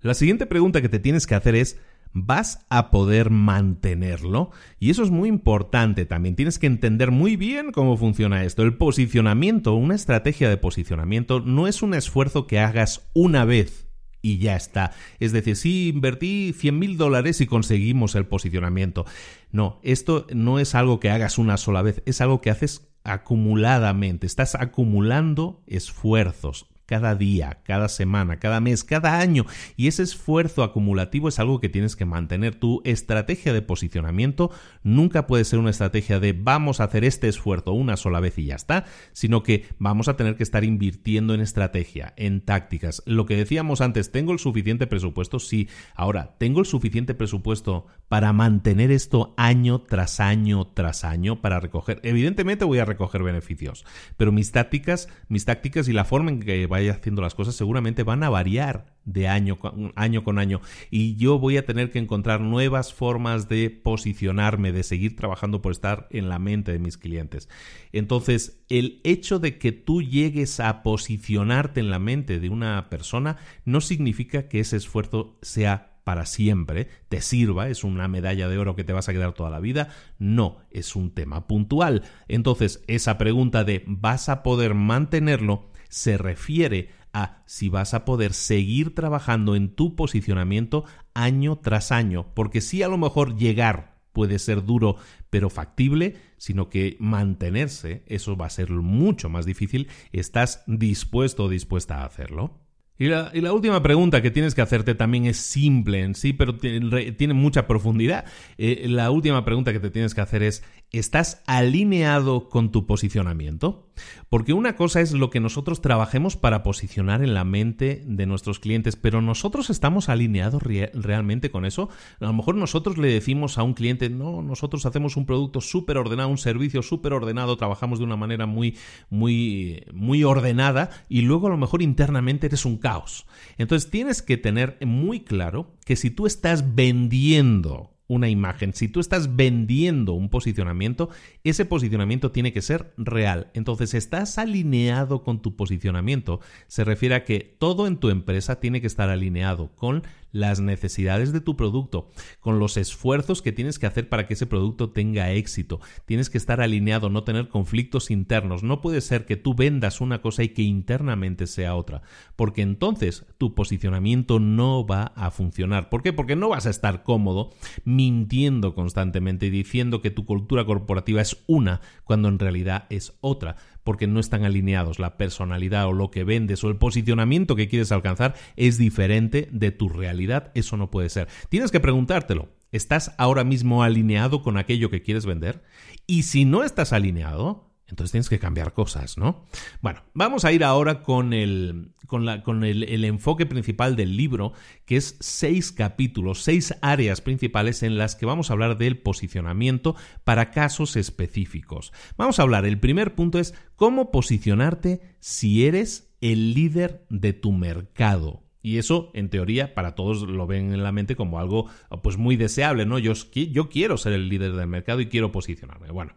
[0.00, 1.80] La siguiente pregunta que te tienes que hacer es,
[2.18, 4.50] vas a poder mantenerlo.
[4.78, 6.34] Y eso es muy importante también.
[6.34, 8.62] Tienes que entender muy bien cómo funciona esto.
[8.62, 13.86] El posicionamiento, una estrategia de posicionamiento, no es un esfuerzo que hagas una vez
[14.22, 14.92] y ya está.
[15.20, 19.04] Es decir, si invertí 100 mil dólares y conseguimos el posicionamiento.
[19.52, 24.26] No, esto no es algo que hagas una sola vez, es algo que haces acumuladamente.
[24.26, 29.44] Estás acumulando esfuerzos, cada día, cada semana, cada mes, cada año.
[29.76, 32.54] Y ese esfuerzo acumulativo es algo que tienes que mantener.
[32.54, 34.50] Tu estrategia de posicionamiento
[34.82, 38.46] nunca puede ser una estrategia de vamos a hacer este esfuerzo una sola vez y
[38.46, 43.02] ya está, sino que vamos a tener que estar invirtiendo en estrategia, en tácticas.
[43.06, 45.40] Lo que decíamos antes, ¿tengo el suficiente presupuesto?
[45.40, 45.68] Sí.
[45.94, 52.00] Ahora, ¿tengo el suficiente presupuesto para mantener esto año tras año tras año para recoger?
[52.04, 53.84] Evidentemente voy a recoger beneficios,
[54.16, 58.02] pero mis tácticas, mis tácticas y la forma en que vaya haciendo las cosas seguramente
[58.02, 59.58] van a variar de año,
[59.94, 60.60] año con año
[60.90, 65.72] y yo voy a tener que encontrar nuevas formas de posicionarme, de seguir trabajando por
[65.72, 67.48] estar en la mente de mis clientes.
[67.92, 73.38] Entonces, el hecho de que tú llegues a posicionarte en la mente de una persona
[73.64, 78.76] no significa que ese esfuerzo sea para siempre, te sirva, es una medalla de oro
[78.76, 79.88] que te vas a quedar toda la vida.
[80.20, 82.02] No, es un tema puntual.
[82.28, 85.68] Entonces, esa pregunta de ¿vas a poder mantenerlo?
[85.96, 92.34] Se refiere a si vas a poder seguir trabajando en tu posicionamiento año tras año,
[92.34, 94.96] porque si a lo mejor llegar puede ser duro
[95.30, 101.48] pero factible, sino que mantenerse, eso va a ser mucho más difícil, ¿estás dispuesto o
[101.48, 102.60] dispuesta a hacerlo?
[102.98, 107.34] Y la, última pregunta que tienes que hacerte también es simple en sí, pero tiene,
[107.34, 108.24] mucha profundidad.
[108.56, 110.64] Eh, la última pregunta que te tienes que hacer es,
[110.98, 113.86] ¿estás alineado con tu posicionamiento?
[114.28, 118.58] Porque una cosa es lo que nosotros trabajemos para posicionar en la mente de nuestros
[118.58, 121.88] clientes, pero nosotros estamos alineados realmente con eso.
[122.20, 125.96] A lo mejor nosotros le decimos a un cliente, no, nosotros hacemos un producto súper
[125.98, 128.76] ordenado, un servicio súper ordenado, trabajamos de una manera muy,
[129.08, 133.26] muy, muy ordenada y luego a lo mejor internamente eres un caos.
[133.58, 139.00] Entonces tienes que tener muy claro que si tú estás vendiendo una imagen, si tú
[139.00, 141.10] estás vendiendo un posicionamiento,
[141.44, 143.50] ese posicionamiento tiene que ser real.
[143.54, 146.40] Entonces, estás alineado con tu posicionamiento.
[146.68, 151.32] Se refiere a que todo en tu empresa tiene que estar alineado con las necesidades
[151.32, 152.10] de tu producto,
[152.40, 155.80] con los esfuerzos que tienes que hacer para que ese producto tenga éxito.
[156.04, 158.62] Tienes que estar alineado, no tener conflictos internos.
[158.62, 162.02] No puede ser que tú vendas una cosa y que internamente sea otra,
[162.36, 165.88] porque entonces tu posicionamiento no va a funcionar.
[165.88, 166.12] ¿Por qué?
[166.12, 167.50] Porque no vas a estar cómodo
[167.84, 173.56] mintiendo constantemente y diciendo que tu cultura corporativa es una cuando en realidad es otra
[173.86, 174.98] porque no están alineados.
[174.98, 179.70] La personalidad o lo que vendes o el posicionamiento que quieres alcanzar es diferente de
[179.70, 180.52] tu realidad.
[180.54, 181.28] Eso no puede ser.
[181.48, 182.50] Tienes que preguntártelo.
[182.72, 185.62] ¿Estás ahora mismo alineado con aquello que quieres vender?
[186.06, 189.44] Y si no estás alineado, entonces tienes que cambiar cosas, ¿no?
[189.80, 194.52] Bueno, vamos a ir ahora con, el, con, el, enfoque principal del libro,
[194.84, 199.94] que es seis capítulos, seis áreas principales en las que vamos a hablar del posicionamiento
[200.24, 201.92] para casos específicos.
[202.16, 207.52] Vamos a hablar, el primer punto es cómo posicionarte si eres el líder de tu
[207.52, 208.42] mercado.
[208.62, 211.70] Y eso, en teoría, para todos lo ven en la mente como algo
[212.02, 212.98] pues muy deseable, ¿no?
[212.98, 215.92] Yo, yo quiero ser el líder del mercado y quiero posicionarme.
[215.92, 216.14] Bueno,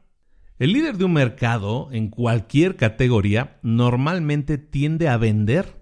[0.59, 5.81] el líder de un mercado en cualquier categoría normalmente tiende a vender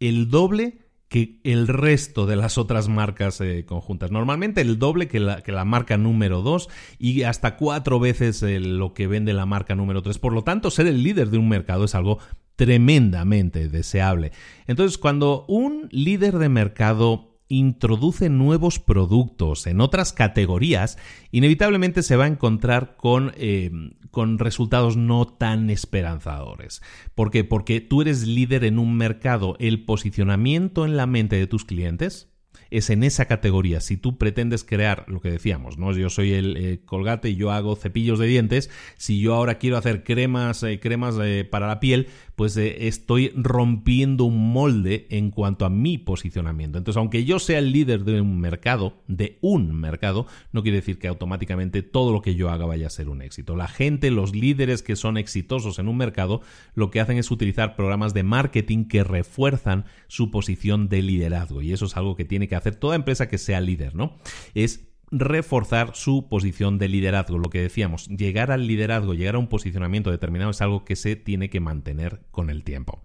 [0.00, 4.10] el doble que el resto de las otras marcas eh, conjuntas.
[4.10, 9.06] Normalmente el doble que la, marca número 2 y hasta cuatro veces eh, lo que
[9.06, 10.18] vende la marca número 3.
[10.18, 12.18] Por lo tanto, ser el líder de un mercado es algo
[12.56, 14.32] tremendamente deseable.
[14.66, 20.96] Entonces, cuando un líder de mercado introduce nuevos productos en otras categorías,
[21.32, 23.70] inevitablemente se va a encontrar con, eh,
[24.10, 26.80] con resultados no tan esperanzadores.
[27.14, 27.44] ¿Por qué?
[27.44, 29.56] Porque tú eres líder en un mercado.
[29.58, 32.32] El posicionamiento en la mente de tus clientes
[32.70, 33.82] es en esa categoría.
[33.82, 35.92] Si tú pretendes crear lo que decíamos, ¿no?
[35.92, 38.70] Yo soy el eh, colgate y yo hago cepillos de dientes.
[38.96, 41.16] Si yo ahora quiero hacer cremas, eh, cremas
[41.50, 46.78] para la piel, pues estoy rompiendo un molde en cuanto a mi posicionamiento.
[46.78, 50.98] Entonces, aunque yo sea el líder de un mercado, de un mercado, no quiere decir
[50.98, 53.56] que automáticamente todo lo que yo haga vaya a ser un éxito.
[53.56, 56.40] La gente, los líderes que son exitosos en un mercado,
[56.74, 61.62] lo que hacen es utilizar programas de marketing que refuerzan su posición de liderazgo.
[61.62, 64.16] Y eso es algo que tiene que hacer toda empresa que sea líder, ¿no?
[64.54, 67.38] Es reforzar su posición de liderazgo.
[67.38, 71.14] Lo que decíamos, llegar al liderazgo, llegar a un posicionamiento determinado es algo que se
[71.16, 73.02] tiene que mantener con el tiempo.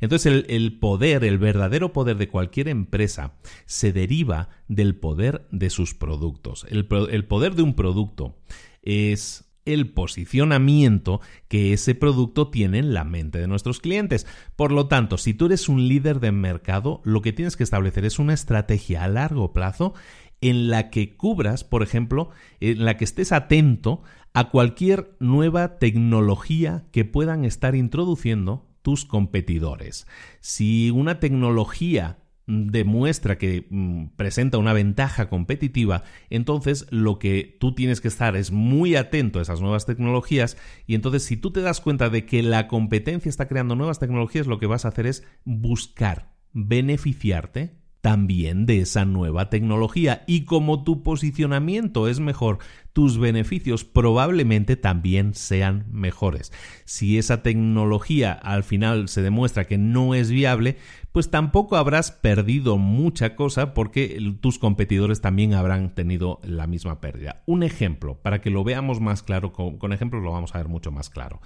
[0.00, 3.34] Entonces el, poder, el verdadero poder de cualquier empresa
[3.66, 6.66] se deriva del poder de sus productos.
[6.70, 8.36] el poder de un producto
[8.82, 14.26] es el posicionamiento que ese producto tiene en la mente de nuestros clientes.
[14.56, 18.04] Por lo tanto, si tú eres un líder de mercado, lo que tienes que establecer
[18.04, 19.94] es una estrategia a largo plazo
[20.40, 22.30] en la que cubras, por ejemplo,
[22.60, 30.06] en la que estés atento a cualquier nueva tecnología que puedan estar introduciendo tus competidores.
[30.40, 38.00] Si una tecnología demuestra que mm, presenta una ventaja competitiva, entonces lo que tú tienes
[38.00, 41.80] que estar es muy atento a esas nuevas tecnologías y entonces si tú te das
[41.80, 45.24] cuenta de que la competencia está creando nuevas tecnologías, lo que vas a hacer es
[45.44, 52.58] buscar beneficiarte también de esa nueva tecnología y como tu posicionamiento es mejor,
[52.92, 56.52] tus beneficios probablemente también sean mejores.
[56.84, 60.76] Si esa tecnología al final se demuestra que no es viable,
[61.12, 67.42] pues tampoco habrás perdido mucha cosa porque tus competidores también habrán tenido la misma pérdida.
[67.46, 70.90] Un ejemplo, para que lo veamos más claro, con, ejemplos lo vamos a ver mucho
[70.90, 71.40] más claro.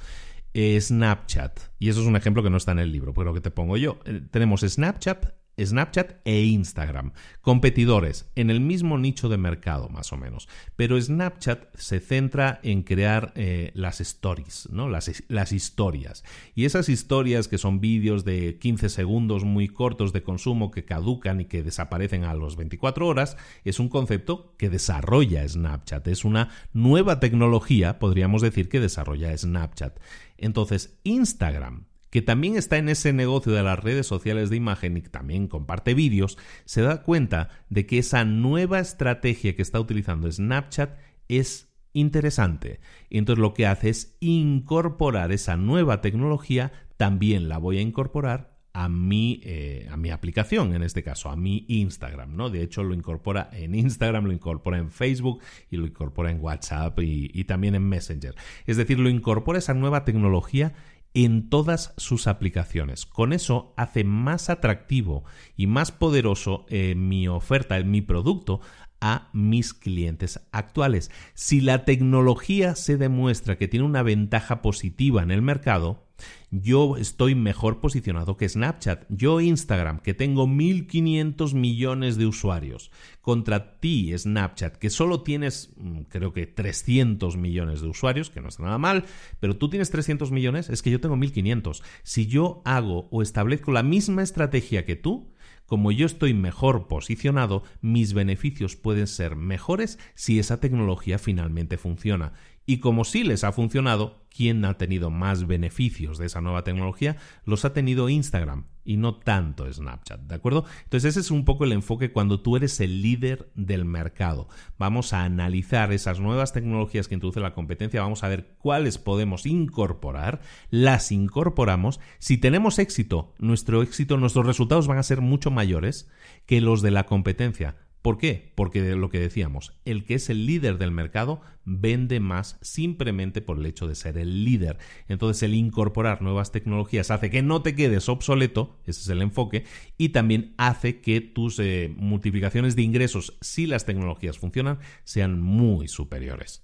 [0.55, 1.59] Snapchat.
[1.81, 3.77] Y eso es un ejemplo que no está en el libro, pero que te pongo
[3.77, 3.99] yo.
[4.05, 10.17] Eh, tenemos Snapchat Snapchat e Instagram, competidores en el mismo nicho de mercado más o
[10.17, 14.89] menos, pero Snapchat se centra en crear eh, las stories, ¿no?
[14.89, 16.25] Las, las, historias.
[16.55, 21.41] Y esas historias que son vídeos de 15 segundos muy cortos de consumo que caducan
[21.41, 26.51] y que desaparecen a los 24 horas, es un concepto que desarrolla Snapchat, es una
[26.73, 29.99] nueva tecnología, podríamos decir, que desarrolla Snapchat.
[30.37, 35.01] Entonces, Instagram que también está en ese negocio de las redes sociales de imagen y
[35.03, 40.97] también comparte vídeos, se da cuenta de que esa nueva estrategia que está utilizando Snapchat
[41.27, 42.79] es interesante.
[43.11, 48.55] Y entonces lo que hace es incorporar esa nueva tecnología, también la voy a incorporar
[48.75, 52.49] a mi, eh, a mi aplicación, en este caso, a mi Instagram, ¿no?
[52.49, 56.97] De hecho, lo incorpora en Instagram, lo incorpora en Facebook y lo incorpora en WhatsApp
[57.01, 58.37] y, y también en Messenger.
[58.67, 60.75] Es decir, lo incorpora esa nueva tecnología
[61.15, 63.07] en todas sus aplicaciones.
[63.07, 65.25] Con eso hace más atractivo
[65.57, 68.61] y más poderoso eh, mi oferta, mi producto
[69.01, 71.11] a mis clientes actuales.
[71.35, 76.04] Si la tecnología se demuestra que tiene una ventaja positiva en el mercado,
[76.51, 79.07] Yo estoy mejor posicionado que Snapchat.
[79.09, 82.91] Yo Instagram, que tengo 1.500 millones de usuarios,
[83.21, 88.49] contra ti Snapchat, que solo tienes, mm, creo que 300 millones de usuarios, que no
[88.49, 89.05] está nada mal,
[89.41, 91.83] pero tú tienes 300 millones, es que yo tengo 1.500.
[92.03, 95.35] Si yo hago o establezco la misma estrategia que tú,
[95.67, 102.35] como yo estoy mejor posicionado, mis beneficios pueden ser mejores si esa tecnología finalmente funciona.
[102.67, 107.17] Y como sí les ha funcionado, ¿quién ha tenido más beneficios de esa nueva tecnología?
[107.45, 110.65] Los ha tenido Instagram y no tanto Snapchat, ¿de acuerdo?
[110.85, 114.49] Entonces ese es un poco el enfoque cuando tú eres el líder del mercado.
[114.79, 119.47] Vamos a analizar esas nuevas tecnologías que introduce la competencia, vamos a ver cuáles podemos
[119.47, 120.41] incorporar,
[120.71, 122.01] las incorporamos.
[122.19, 126.11] Si tenemos éxito, nuestro éxito, nuestros resultados van a ser mucho mayores
[126.47, 127.77] que los de la competencia.
[128.05, 128.53] ¿Por qué?
[128.55, 133.57] Porque lo que decíamos, el que es el líder del mercado vende más simplemente por
[133.57, 134.77] el hecho de ser el líder.
[135.09, 139.65] Entonces el incorporar nuevas tecnologías hace que no te quedes obsoleto, ese es el enfoque,
[139.97, 145.89] y también hace que tus eh, multiplicaciones de ingresos, si las tecnologías funcionan, sean muy
[145.89, 146.64] superiores.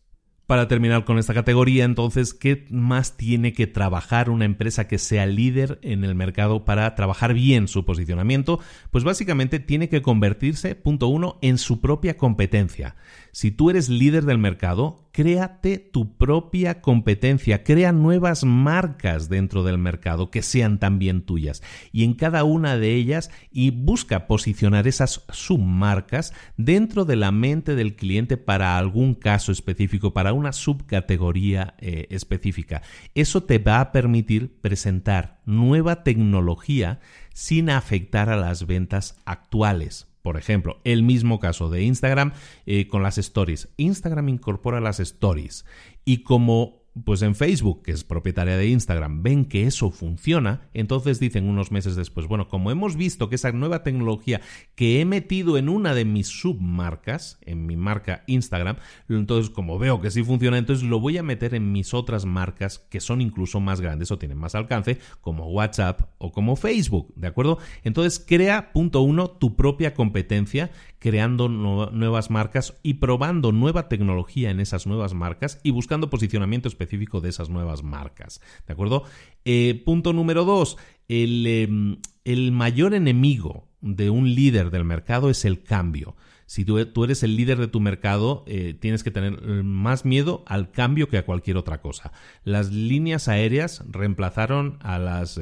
[0.50, 5.24] Para terminar con esta categoría, entonces, ¿qué más tiene que trabajar una empresa que sea
[5.24, 8.58] líder en el mercado para trabajar bien su posicionamiento?
[8.90, 12.96] Pues básicamente tiene que convertirse, punto uno, en su propia competencia.
[13.32, 19.78] Si tú eres líder del mercado, créate tu propia competencia, crea nuevas marcas dentro del
[19.78, 21.62] mercado que sean también tuyas
[21.92, 27.74] y en cada una de ellas y busca posicionar esas submarcas dentro de la mente
[27.74, 32.82] del cliente para algún caso específico, para una subcategoría eh, específica.
[33.14, 37.00] Eso te va a permitir presentar nueva tecnología
[37.32, 40.09] sin afectar a las ventas actuales.
[40.22, 42.32] Por ejemplo, el mismo caso de Instagram
[42.66, 43.68] eh, con las stories.
[43.76, 45.64] Instagram incorpora las stories
[46.04, 51.20] y como pues en Facebook, que es propietaria de Instagram, ven que eso funciona, entonces
[51.20, 54.40] dicen unos meses después, bueno, como hemos visto que esa nueva tecnología
[54.74, 58.76] que he metido en una de mis submarcas, en mi marca Instagram,
[59.08, 62.78] entonces como veo que sí funciona, entonces lo voy a meter en mis otras marcas
[62.78, 67.28] que son incluso más grandes o tienen más alcance, como WhatsApp o como Facebook, ¿de
[67.28, 67.58] acuerdo?
[67.84, 70.70] Entonces crea, punto uno, tu propia competencia
[71.00, 77.20] creando nuevas marcas y probando nueva tecnología en esas nuevas marcas y buscando posicionamiento específico
[77.20, 78.40] de esas nuevas marcas.
[78.66, 79.04] ¿De acuerdo?
[79.44, 80.76] Eh, punto número dos,
[81.08, 86.16] el, em, el mayor enemigo de un líder del mercado es el cambio.
[86.44, 90.44] Si tú, eres el líder de tu mercado, eh, tienes que tener eh, más miedo
[90.46, 92.12] al cambio que a cualquier otra cosa.
[92.44, 95.40] Las líneas aéreas reemplazaron a las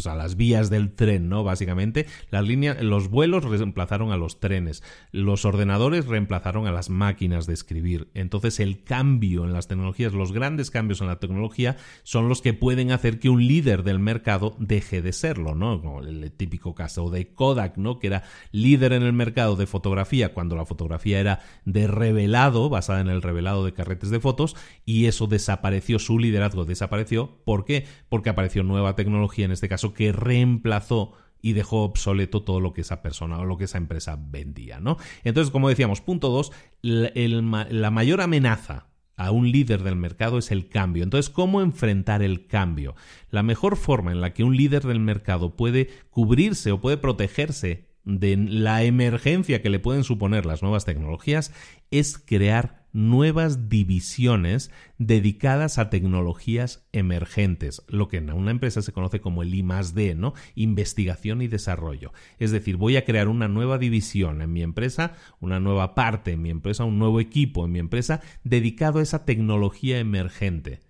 [0.00, 1.44] pues, a las vías del tren, ¿no?
[1.44, 4.82] Básicamente, las líneas, los vuelos reemplazaron a los trenes,
[5.12, 8.08] los ordenadores reemplazaron a las máquinas de escribir.
[8.14, 12.54] Entonces, el cambio en las tecnologías, los grandes cambios en la tecnología, son los que
[12.54, 15.82] pueden hacer que un líder del mercado deje de serlo, ¿no?
[15.82, 17.98] Como el típico caso de Kodak, ¿no?
[17.98, 18.22] Que era
[18.52, 23.20] líder en el mercado de fotografía cuando la fotografía era de revelado, basada en el
[23.20, 27.42] revelado de carretes de fotos, y eso desapareció, su liderazgo desapareció.
[27.44, 27.84] ¿Por qué?
[28.08, 31.12] Porque apareció nueva tecnología, en este caso que reemplazó
[31.42, 34.98] y dejó obsoleto todo lo que esa persona o lo que esa empresa vendía, ¿no?
[35.24, 40.68] Entonces, como decíamos, punto dos, la mayor amenaza a un líder del mercado es el
[40.68, 41.02] cambio.
[41.02, 42.94] Entonces, ¿cómo enfrentar el cambio?
[43.30, 47.90] La mejor forma en la que un líder del mercado puede cubrirse o puede protegerse
[48.04, 51.52] de la emergencia que le pueden suponer las nuevas tecnologías
[51.90, 59.20] es crear nuevas divisiones dedicadas a tecnologías emergentes, lo que en una empresa se conoce
[59.20, 59.64] como el I
[59.94, 60.34] D, ¿no?
[60.54, 62.12] Investigación y desarrollo.
[62.38, 66.42] Es decir, voy a crear una nueva división en mi empresa, una nueva parte en
[66.42, 70.80] mi empresa, un nuevo equipo en mi empresa dedicado a esa tecnología emergente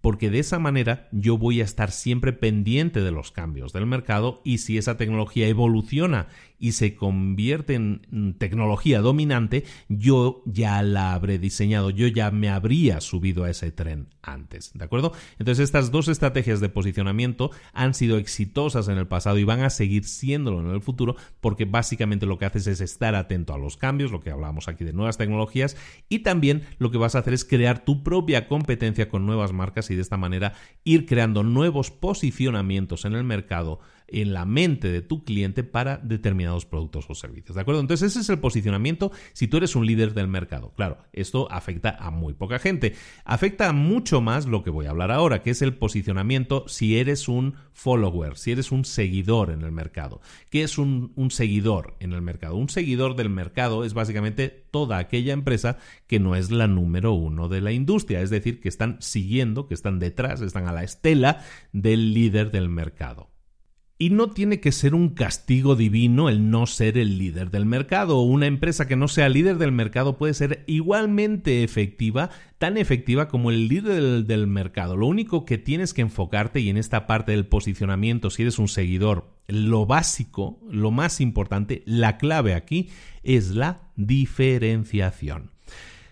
[0.00, 4.40] porque de esa manera yo voy a estar siempre pendiente de los cambios del mercado
[4.44, 6.28] y si esa tecnología evoluciona
[6.60, 13.00] y se convierte en tecnología dominante, yo ya la habré diseñado, yo ya me habría
[13.00, 15.12] subido a ese tren antes, ¿de acuerdo?
[15.38, 19.70] Entonces estas dos estrategias de posicionamiento han sido exitosas en el pasado y van a
[19.70, 23.76] seguir siéndolo en el futuro porque básicamente lo que haces es estar atento a los
[23.76, 25.76] cambios, lo que hablábamos aquí de nuevas tecnologías
[26.08, 29.90] y también lo que vas a hacer es crear tu propia competencia con nuevas marcas
[29.90, 30.52] y de esta manera
[30.84, 33.80] ir creando nuevos posicionamientos en el mercado
[34.12, 37.54] en la mente de tu cliente para determinados productos o servicios.
[37.54, 37.80] ¿De acuerdo?
[37.80, 40.72] Entonces ese es el posicionamiento si tú eres un líder del mercado.
[40.76, 42.94] Claro, esto afecta a muy poca gente.
[43.24, 47.28] Afecta mucho más lo que voy a hablar ahora, que es el posicionamiento si eres
[47.28, 50.20] un follower, si eres un seguidor en el mercado.
[50.50, 52.56] ¿Qué es un, un seguidor en el mercado?
[52.56, 57.48] Un seguidor del mercado es básicamente toda aquella empresa que no es la número uno
[57.48, 61.44] de la industria, es decir, que están siguiendo, que están detrás, están a la estela
[61.72, 63.30] del líder del mercado.
[64.02, 68.22] Y no tiene que ser un castigo divino el no ser el líder del mercado.
[68.22, 73.50] Una empresa que no sea líder del mercado puede ser igualmente efectiva, tan efectiva como
[73.50, 74.96] el líder del, mercado.
[74.96, 78.68] Lo único que tienes que enfocarte y en esta parte del posicionamiento, si eres un
[78.68, 82.88] seguidor, lo básico, lo más importante, la clave aquí
[83.22, 85.50] es la diferenciación.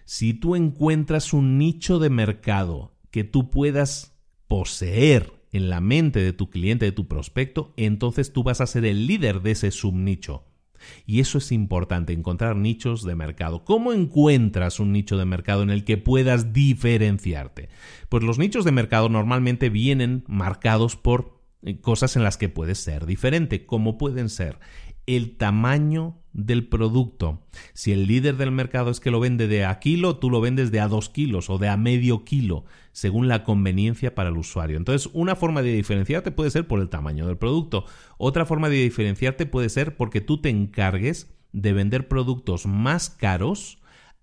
[0.05, 4.14] Si tú encuentras un nicho de mercado que tú puedas
[4.47, 8.84] poseer en la mente de tu cliente, de tu prospecto, entonces tú vas a ser
[8.84, 10.44] el líder de ese subnicho.
[11.07, 13.64] Y eso es importante, encontrar nichos de mercado.
[13.64, 17.68] ¿Cómo encuentras un nicho de mercado en el que puedas diferenciarte?
[18.09, 22.78] Pues los nichos de mercado normalmente vienen marcados por eh, cosas en las que puedes
[22.78, 24.59] ser diferente, como pueden ser
[25.09, 27.40] el tamaño del producto.
[27.72, 30.70] Si el líder del mercado es que lo vende de a kilo, tú lo vendes
[30.70, 34.76] de a dos kilos o de a medio kilo, según la conveniencia para el usuario.
[34.76, 37.86] Entonces, una forma de diferenciarte puede ser por el tamaño del producto.
[38.18, 43.78] Otra forma de diferenciarte puede ser porque tú te encargues de vender productos más caros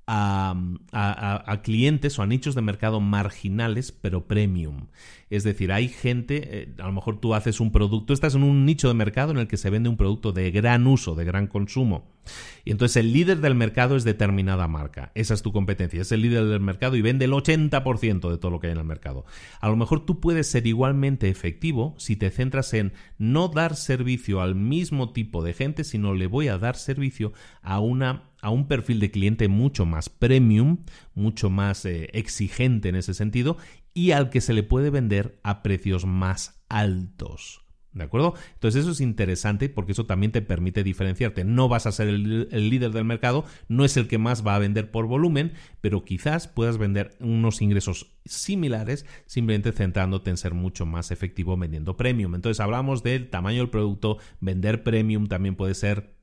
[0.07, 4.87] a, clientes o a nichos de mercado marginales pero premium.
[5.29, 8.65] Es decir, hay gente, eh, a lo mejor tú haces un producto, estás en un
[8.65, 11.47] nicho de mercado en el que se vende un producto de gran uso, de gran
[11.47, 12.15] consumo.
[12.63, 15.11] Y entonces el líder del mercado es determinada marca.
[15.15, 16.01] Esa es tu competencia.
[16.01, 18.79] Es el líder del mercado y vende el 80% de todo lo que hay en
[18.79, 19.25] el mercado.
[19.61, 24.41] A lo mejor tú puedes ser igualmente efectivo si te centras en no dar servicio
[24.41, 28.67] al mismo tipo de gente, sino le voy a dar servicio a una a un
[28.67, 30.83] perfil de cliente mucho más premium,
[31.15, 33.57] mucho más eh, exigente en ese sentido
[33.95, 37.65] y al que se le puede vender a precios más altos.
[37.93, 38.33] ¿De acuerdo?
[38.55, 41.45] Entonces eso es interesante porque eso también te permite diferenciarte.
[41.45, 44.59] No vas a ser el, líder del mercado, no es el que más va a
[44.59, 50.85] vender por volumen, pero quizás puedas vender unos ingresos similares simplemente centrándote en ser mucho
[50.85, 52.35] más efectivo vendiendo premium.
[52.35, 56.14] Entonces hablamos del tamaño del producto, vender premium también puede ser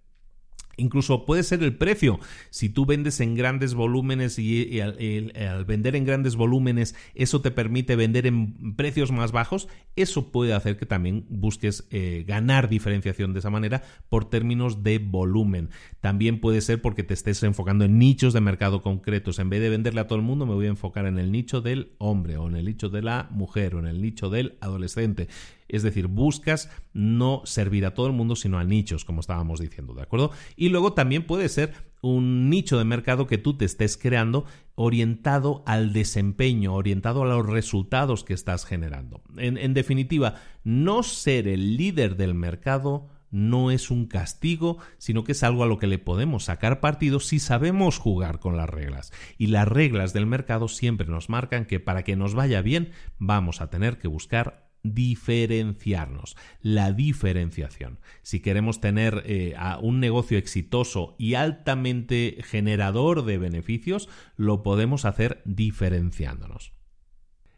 [0.76, 2.18] Incluso puede ser el precio.
[2.50, 7.96] Si tú vendes en grandes volúmenes y, al, vender en grandes volúmenes eso te permite
[7.96, 13.40] vender en precios más bajos, eso puede hacer que también busques eh, ganar diferenciación de
[13.40, 15.70] esa manera por términos de volumen.
[16.00, 19.38] También puede ser porque te estés enfocando en nichos de mercado concretos.
[19.38, 21.60] En vez de venderle a todo el mundo, me voy a enfocar en el nicho
[21.60, 25.28] del hombre o en el nicho de la mujer o en el nicho del adolescente.
[25.72, 29.94] Es decir, buscas no servir a todo el mundo, sino a nichos, como estábamos diciendo,
[29.94, 30.30] ¿de acuerdo?
[30.54, 34.44] Y luego también puede ser un nicho de mercado que tú te estés creando
[34.74, 39.22] orientado al desempeño, orientado a los resultados que estás generando.
[39.36, 45.32] En, en definitiva, no ser el líder del mercado no es un castigo, sino que
[45.32, 49.10] es algo a lo que le podemos sacar partido si sabemos jugar con las reglas.
[49.38, 53.60] Y las reglas del mercado siempre nos marcan que para que nos vaya bien vamos
[53.60, 57.98] a tener que buscar diferenciarnos, la diferenciación.
[58.22, 65.42] Si queremos tener eh, un negocio exitoso y altamente generador de beneficios, lo podemos hacer
[65.44, 66.72] diferenciándonos.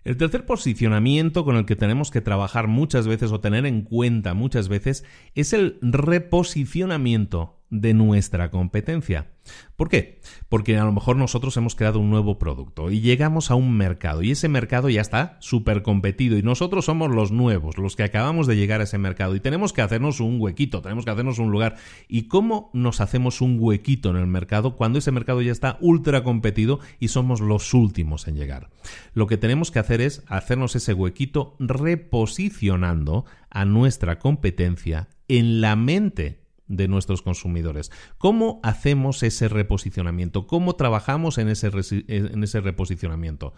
[0.04, 4.34] El tercer posicionamiento con el que tenemos que trabajar muchas veces o tener en cuenta
[4.34, 5.04] muchas veces
[5.34, 9.33] es el reposicionamiento de nuestra competencia.
[9.76, 10.20] ¿Por qué?
[10.48, 14.22] Porque a lo mejor nosotros hemos creado un nuevo producto y llegamos a un mercado
[14.22, 18.46] y ese mercado ya está súper competido y nosotros somos los nuevos, los que acabamos
[18.46, 21.50] de llegar a ese mercado y tenemos que hacernos un huequito, tenemos que hacernos un
[21.50, 21.76] lugar.
[22.08, 26.22] ¿Y cómo nos hacemos un huequito en el mercado cuando ese mercado ya está ultra
[26.22, 28.70] competido y somos los últimos en llegar?
[29.12, 35.76] Lo que tenemos que hacer es hacernos ese huequito reposicionando a nuestra competencia en la
[35.76, 37.90] mente de nuestros consumidores.
[38.18, 40.46] ¿Cómo hacemos ese reposicionamiento?
[40.46, 41.70] ¿Cómo trabajamos en ese,
[42.08, 43.54] en ese reposicionamiento?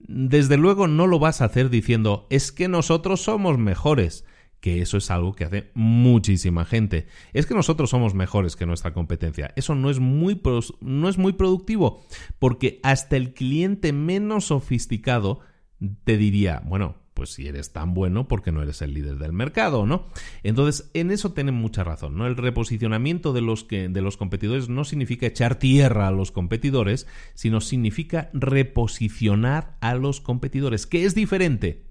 [0.00, 4.24] Desde luego no lo vas a hacer diciendo es que nosotros somos mejores
[4.60, 7.06] que eso es algo que hace muchísima gente.
[7.32, 9.52] Es que nosotros somos mejores que nuestra competencia.
[9.56, 10.40] Eso no es muy,
[10.80, 12.04] no es muy productivo,
[12.38, 15.40] porque hasta el cliente menos sofisticado
[16.04, 19.86] te diría, bueno, pues si eres tan bueno, porque no eres el líder del mercado,
[19.86, 20.06] ¿no?
[20.44, 22.28] Entonces, en eso tienen mucha razón, ¿no?
[22.28, 27.08] El reposicionamiento de los, que, de los competidores no significa echar tierra a los competidores,
[27.34, 31.87] sino significa reposicionar a los competidores, que es diferente.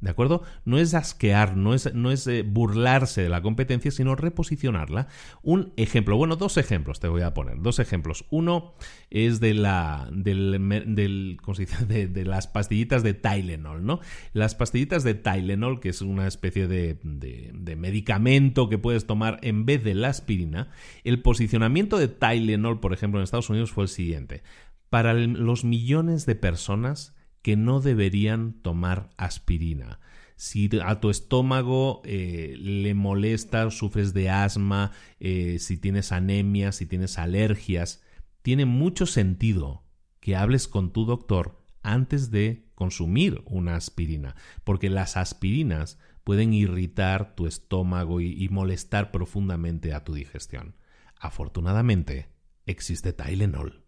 [0.00, 0.42] ¿De acuerdo?
[0.64, 5.08] No es asquear, no es, no es eh, burlarse de la competencia, sino reposicionarla.
[5.42, 8.24] Un ejemplo, bueno, dos ejemplos te voy a poner, dos ejemplos.
[8.30, 8.72] Uno
[9.10, 10.52] es de la del,
[10.86, 11.38] del
[11.88, 14.00] de, de, las pastillitas de Tylenol, ¿no?
[14.32, 19.66] Las pastillitas de Tylenol, que es una especie de, de medicamento que puedes tomar en
[19.66, 20.70] vez de la aspirina,
[21.04, 24.42] el posicionamiento de Tylenol, por ejemplo, en Estados Unidos fue el siguiente.
[24.88, 30.00] Para los millones de personas que no deberían tomar aspirina.
[30.36, 36.86] Si a tu estómago eh, le molesta, sufres de asma, eh, si tienes anemia, si
[36.86, 38.02] tienes alergias,
[38.42, 39.84] tiene mucho sentido
[40.18, 44.34] que hables con tu doctor antes de consumir una aspirina,
[44.64, 50.76] porque las aspirinas pueden irritar tu estómago y, y molestar profundamente a tu digestión.
[51.18, 52.28] Afortunadamente,
[52.64, 53.79] existe Tylenol.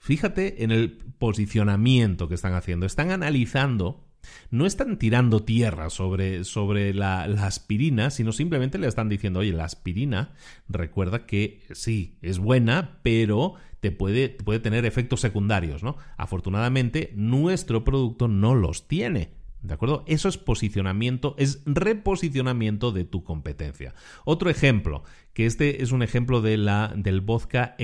[0.00, 2.86] Fíjate en el posicionamiento que están haciendo.
[2.86, 4.08] Están analizando,
[4.50, 9.64] no están tirando tierra sobre, sobre la, aspirina, sino simplemente le están diciendo, oye, la
[9.64, 10.32] aspirina,
[10.68, 15.96] recuerda que sí, es buena, pero te puede, puede tener efectos secundarios, ¿no?
[16.16, 19.39] Afortunadamente, nuestro producto no los tiene.
[19.62, 20.04] ¿De acuerdo?
[20.06, 23.94] Eso es posicionamiento, es reposicionamiento de tu competencia.
[24.24, 25.02] Otro ejemplo,
[25.34, 27.76] que este es un ejemplo de la, del vodka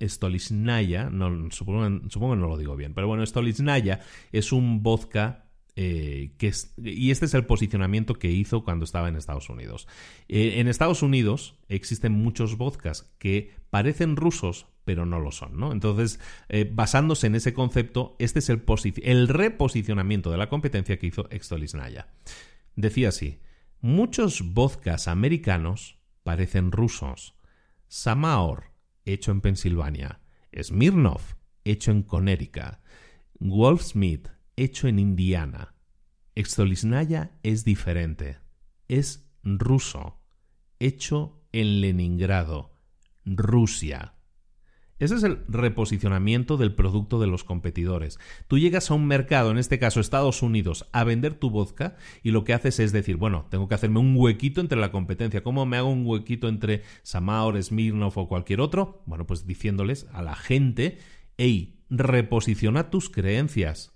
[0.00, 1.10] Stolichnaya,
[1.50, 5.43] supongo que no lo digo bien, pero bueno, Stolichnaya es un vodka
[5.76, 6.52] eh, que
[6.82, 9.88] y este es el posicionamiento que hizo cuando estaba en Estados Unidos.
[10.28, 15.72] Eh, en Estados Unidos existen muchos vodkas que parecen rusos, pero no lo son, ¿no?
[15.72, 18.62] Entonces, eh, basándose en ese concepto, este es el,
[19.02, 22.08] el reposicionamiento de la competencia que hizo Extolisnaya.
[22.76, 23.40] Decía así,
[23.80, 27.34] muchos vodkas americanos parecen rusos.
[27.88, 28.72] Samaor,
[29.04, 30.20] hecho en Pensilvania.
[30.60, 31.20] Smirnov,
[31.64, 32.78] hecho en Connecticut.
[33.40, 35.74] Wolfsmith, hecho en Indiana.
[36.34, 38.38] Extolisnaya es diferente.
[38.88, 40.20] Es ruso,
[40.78, 42.76] hecho en Leningrado,
[43.24, 44.14] Rusia.
[44.98, 48.18] Ese es el reposicionamiento del producto de los competidores.
[48.46, 52.30] Tú llegas a un mercado, en este caso Estados Unidos, a vender tu vodka y
[52.30, 55.42] lo que haces es decir, bueno, tengo que hacerme un huequito entre la competencia.
[55.42, 59.02] ¿Cómo me hago un huequito entre Samaor, Smirnov o cualquier otro?
[59.06, 60.98] Bueno, pues diciéndoles a la gente,
[61.38, 63.93] hey, reposiciona tus creencias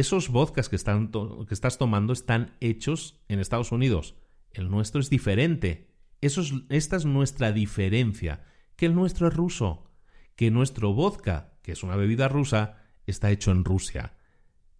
[0.00, 4.14] esos vodkas que, que estás tomando están hechos en Estados Unidos.
[4.52, 5.88] El nuestro es diferente.
[6.20, 8.44] Eso esta es nuestra diferencia.
[8.76, 9.90] Que el nuestro es ruso.
[10.36, 14.14] Que nuestro vodka, que es una bebida rusa, está hecho en Rusia.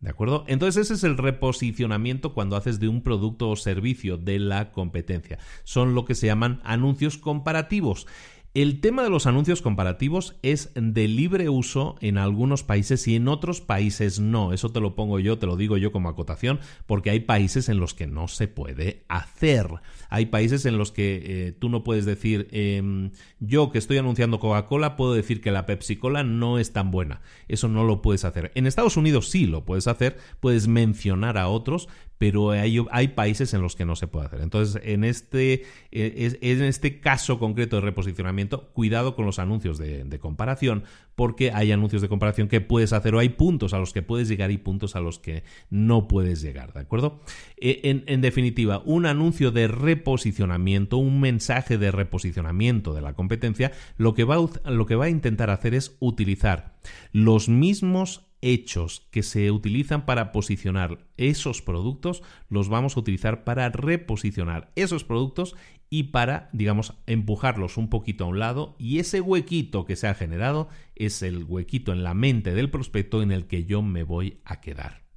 [0.01, 0.45] ¿De acuerdo?
[0.47, 5.39] Entonces ese es el reposicionamiento cuando haces de un producto o servicio de la competencia.
[5.65, 8.07] Son lo que se llaman anuncios comparativos.
[8.55, 13.29] El tema de los anuncios comparativos es de libre uso en algunos países y en
[13.29, 14.55] otros países no.
[14.55, 17.79] Eso te lo pongo yo, te lo digo yo como acotación, porque hay países en
[17.79, 19.69] los que no se puede hacer.
[20.09, 24.41] Hay países en los que eh, tú no puedes decir, em, yo que estoy anunciando
[24.41, 27.21] Coca-Cola, puedo decir que la Pepsi-Cola no es tan buena.
[27.49, 28.51] Eso no lo puedes hacer.
[28.55, 31.89] En Estados Unidos sí lo puedes hacer, puedes mencionar a otros,
[32.19, 34.41] pero hay, países en los que no se puede hacer.
[34.41, 40.19] Entonces, en este, eh, en este caso concreto de reposicionamiento, cuidado con los anuncios de,
[40.19, 40.83] comparación,
[41.15, 44.29] porque hay anuncios de comparación que puedes hacer o hay puntos a los que puedes
[44.29, 47.21] llegar y puntos a los que no puedes llegar, ¿de acuerdo?
[47.57, 53.71] Eh, en, en definitiva, un anuncio de reposicionamiento, un mensaje de reposicionamiento de la competencia,
[53.97, 56.75] lo que va, lo que va a intentar hacer es utilizar
[57.13, 63.69] los mismos hechos que se utilizan para posicionar esos productos, los vamos a utilizar para
[63.71, 65.57] reposicionar esos productos
[65.91, 70.15] y para, digamos, empujarlos un poquito a un lado y ese huequito que se ha
[70.15, 74.41] generado es el huequito en la mente del prospecto en el que yo me voy
[74.45, 75.08] a quedar.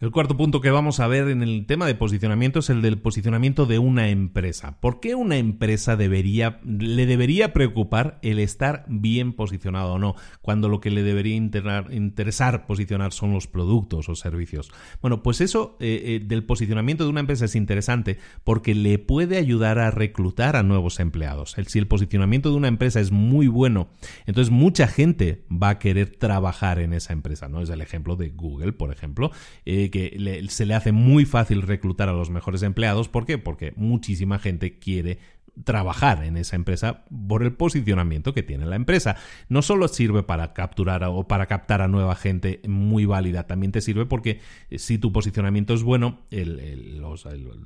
[0.00, 2.98] El cuarto punto que vamos a ver en el tema de posicionamiento es el del
[2.98, 4.78] posicionamiento de una empresa.
[4.80, 10.68] ¿Por qué una empresa debería, le debería preocupar el estar bien posicionado o no, cuando
[10.68, 14.70] lo que le debería interesar posicionar son los productos o servicios?
[15.02, 19.36] Bueno, pues eso eh, eh, del posicionamiento de una empresa es interesante porque le puede
[19.36, 21.58] ayudar a reclutar a nuevos empleados.
[21.58, 23.88] El, si el posicionamiento de una empresa es muy bueno,
[24.26, 27.48] entonces mucha gente va a querer trabajar en esa empresa.
[27.48, 27.62] ¿no?
[27.62, 29.32] Es el ejemplo de Google, por ejemplo.
[29.64, 33.08] Eh, que se le hace muy fácil reclutar a los mejores empleados.
[33.08, 33.38] ¿Por qué?
[33.38, 35.18] Porque muchísima gente quiere
[35.64, 39.16] trabajar en esa empresa por el posicionamiento que tiene la empresa.
[39.48, 43.80] No solo sirve para capturar o para captar a nueva gente muy válida, también te
[43.80, 44.40] sirve porque
[44.70, 46.20] eh, si tu posicionamiento es bueno,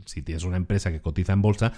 [0.04, 1.72] si tienes una empresa que cotiza en bolsa,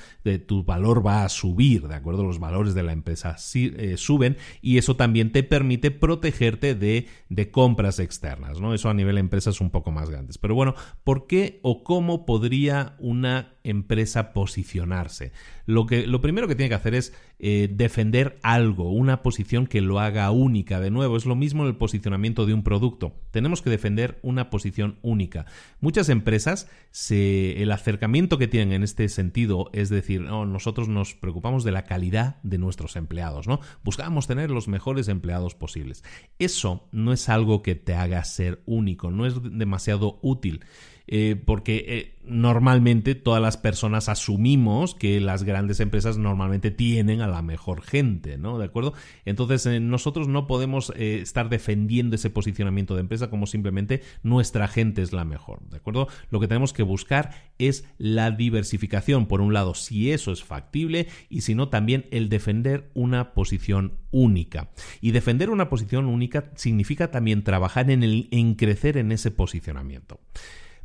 [0.47, 2.25] tu valor va a subir, ¿de acuerdo?
[2.25, 7.51] Los valores de la empresa eh, suben y eso también te permite protegerte de, de
[7.51, 8.75] compras externas, ¿no?
[8.75, 10.39] Eso a nivel de empresas un poco más grandes.
[10.39, 15.33] Pero bueno, ¿por qué o cómo podría una empresa posicionarse.
[15.67, 19.81] Lo, que, lo primero que tiene que hacer es eh, defender algo, una posición que
[19.81, 20.79] lo haga única.
[20.81, 23.17] De nuevo, es lo mismo en el posicionamiento de un producto.
[23.31, 25.47] Tenemos que defender una posición única.
[25.81, 26.71] Muchas empresas,
[27.11, 31.85] el acercamiento que tienen en este sentido es decir, no, nosotros nos preocupamos de la
[31.85, 33.61] calidad de nuestros empleados, ¿no?
[33.83, 36.05] Buscamos tener los mejores empleados posibles.
[36.39, 40.61] Eso no es algo que te haga ser único, no es demasiado útil.
[41.07, 47.29] Eh, porque eh, normalmente todas las personas asumimos que las grandes empresas normalmente tienen a
[47.29, 48.59] la mejor gente, ¿no?
[48.59, 48.95] ¿De acuerdo?
[49.27, 55.03] Entonces eh, nosotros no podemos estar defendiendo ese posicionamiento de empresa como simplemente nuestra gente
[55.03, 56.09] es la mejor, ¿de acuerdo?
[56.31, 61.09] Lo que tenemos que buscar es la diversificación, por un lado, si eso es factible
[61.29, 64.71] y si no, también el defender una posición única.
[65.03, 70.19] Y defender una posición única significa también trabajar en, el, en crecer en ese posicionamiento.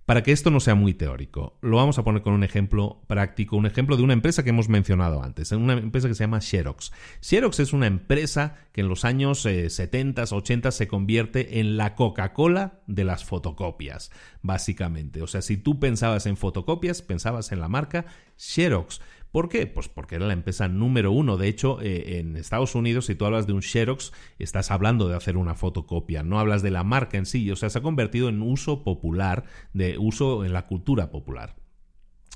[0.10, 3.58] Para que esto no sea muy teórico, lo vamos a poner con un ejemplo práctico,
[3.58, 6.92] un ejemplo de una empresa que hemos mencionado antes, una empresa que se llama Xerox.
[7.22, 11.94] Xerox es una empresa que en los años 70, eh, 80 se convierte en la
[11.94, 14.10] Coca-Cola de las fotocopias,
[14.42, 15.22] básicamente.
[15.22, 19.02] O sea, si tú pensabas en fotocopias, pensabas en la marca Xerox.
[19.32, 19.68] ¿Por qué?
[19.68, 21.38] Pues porque era la empresa número uno.
[21.38, 25.16] De hecho, eh, en Estados Unidos, si tú hablas de un Xerox, estás hablando de
[25.16, 27.50] hacer una fotocopia, no hablas de la marca en sí.
[27.52, 31.56] O sea, se ha convertido en uso popular, de uso en la cultura popular.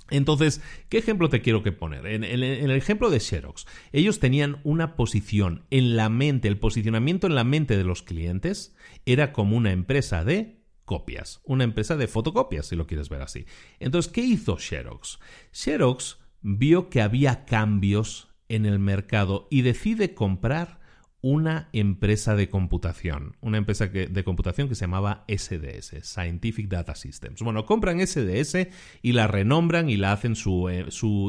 [0.10, 2.06] Entonces, ¿qué ejemplo te quiero que poner?
[2.06, 7.26] En, en, el ejemplo de Xerox, ellos tenían una posición en la mente, el posicionamiento
[7.26, 8.76] en la mente de los clientes
[9.06, 13.46] era como una empresa de copias, una empresa de fotocopias, si lo quieres ver así.
[13.80, 15.20] Entonces, ¿qué hizo Xerox?
[15.52, 20.84] Xerox vio que había cambios en el mercado y decide comprar
[21.22, 27.42] una empresa de computación, una empresa de computación que se llamaba SDS, Scientific Data Systems.
[27.42, 28.68] Bueno, compran SDS
[29.02, 30.86] y la renombran y la hacen su, eh,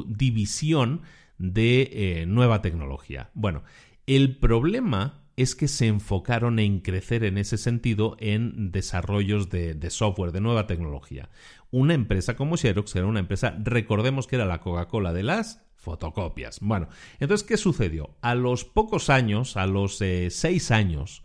[0.09, 1.03] división
[1.39, 3.31] de eh, nueva tecnología.
[3.35, 3.62] Bueno,
[4.09, 9.91] el problema es que se enfocaron en crecer en ese sentido en desarrollos de, de,
[9.91, 11.29] software, de nueva tecnología
[11.75, 16.61] una empresa como Xerox era una empresa, recordemos que era la Coca-Cola de las fotocopias.
[16.61, 18.16] Bueno, entonces, ¿qué sucedió?
[18.22, 21.25] A los pocos años, a los eh, seis años,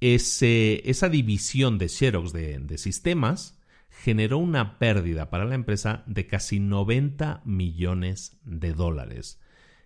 [0.00, 6.60] esa división de Xerox de, de sistemas generó una pérdida para la empresa de casi
[6.60, 9.40] 90 millones de dólares.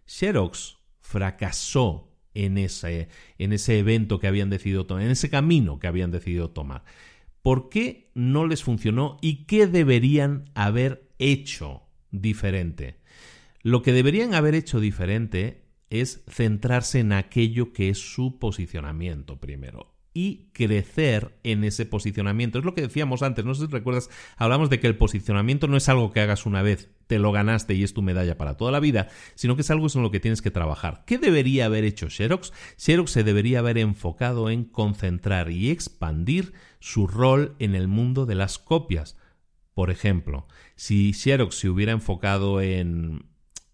[0.06, 3.08] Xerox fracasó en ese,
[3.38, 6.82] en ese evento que habían decidido tomar, en ese camino que habían decidido tomar.
[7.42, 12.96] ¿Por qué no les funcionó y qué deberían haber hecho diferente?
[13.62, 19.99] Lo que deberían haber hecho diferente es centrarse en aquello que es su posicionamiento primero
[20.12, 22.58] y crecer en ese posicionamiento.
[22.58, 25.76] Es lo que decíamos antes, no sé si recuerdas, hablamos de que el posicionamiento no
[25.76, 28.72] es algo que hagas una vez, te lo ganaste y es tu medalla para toda
[28.72, 31.04] la vida, sino que es algo en lo que tienes que trabajar.
[31.06, 32.52] ¿Qué debería haber hecho Xerox?
[32.76, 38.34] Xerox se debería haber enfocado en concentrar y expandir su rol en el mundo de
[38.34, 39.16] las copias.
[39.74, 43.26] Por ejemplo, si Xerox se hubiera enfocado en,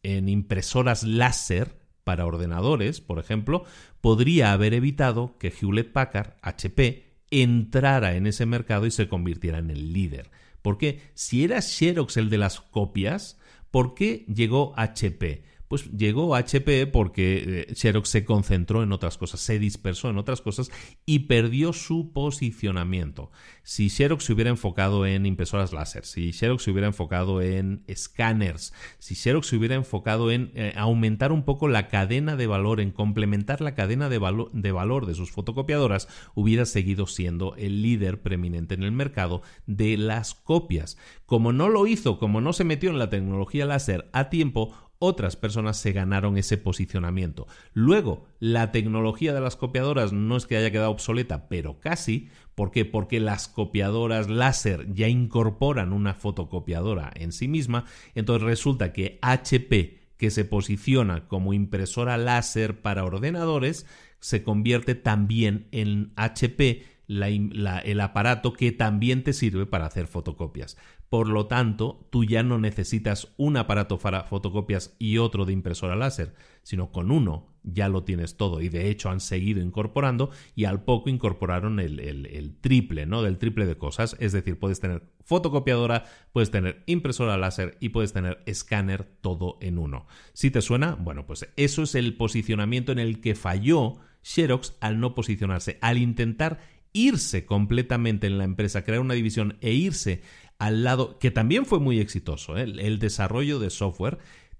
[0.02, 3.64] en impresoras láser, para ordenadores, por ejemplo,
[4.00, 9.72] podría haber evitado que Hewlett Packard, HP, entrara en ese mercado y se convirtiera en
[9.72, 10.30] el líder.
[10.62, 13.40] Porque si era Xerox el de las copias,
[13.72, 15.42] ¿por qué llegó HP?
[15.68, 20.40] Pues llegó HP porque eh, Xerox se concentró en otras cosas, se dispersó en otras
[20.40, 20.70] cosas
[21.04, 23.30] y perdió su posicionamiento.
[23.62, 28.72] Si Xerox se hubiera enfocado en impresoras láser, si Xerox se hubiera enfocado en escáneres,
[28.98, 32.92] si Xerox se hubiera enfocado en eh, aumentar un poco la cadena de valor, en
[32.92, 34.20] complementar la cadena de,
[34.52, 39.96] de valor de sus fotocopiadoras, hubiera seguido siendo el líder preeminente en el mercado de
[39.96, 40.96] las copias.
[41.26, 45.36] Como no lo hizo, como no se metió en la tecnología láser a tiempo, otras
[45.36, 47.46] personas se ganaron ese posicionamiento.
[47.72, 52.28] Luego, la tecnología de las copiadoras no es que haya quedado obsoleta, pero casi.
[52.54, 52.84] ¿Por qué?
[52.84, 57.84] Porque las copiadoras láser ya incorporan una fotocopiadora en sí misma.
[58.14, 63.86] Entonces resulta que HP, que se posiciona como impresora láser para ordenadores,
[64.20, 70.76] se convierte también en HP el aparato que también te sirve para hacer fotocopias.
[71.08, 75.94] Por lo tanto, tú ya no necesitas un aparato para fotocopias y otro de impresora
[75.94, 78.60] láser, sino con uno ya lo tienes todo.
[78.60, 83.22] Y de hecho han seguido incorporando y al poco incorporaron el, triple, ¿no?
[83.22, 84.16] Del triple de cosas.
[84.20, 89.78] Es decir, puedes tener fotocopiadora, puedes tener impresora láser y puedes tener escáner todo en
[89.78, 90.06] uno.
[90.32, 94.98] Si te suena, bueno, pues eso es el posicionamiento en el que falló Xerox al
[94.98, 96.58] no posicionarse, al intentar
[96.92, 100.22] irse completamente en la empresa, crear una división e irse
[100.58, 102.62] al lado, que también fue muy exitoso, ¿eh?
[102.62, 104.18] el desarrollo de software,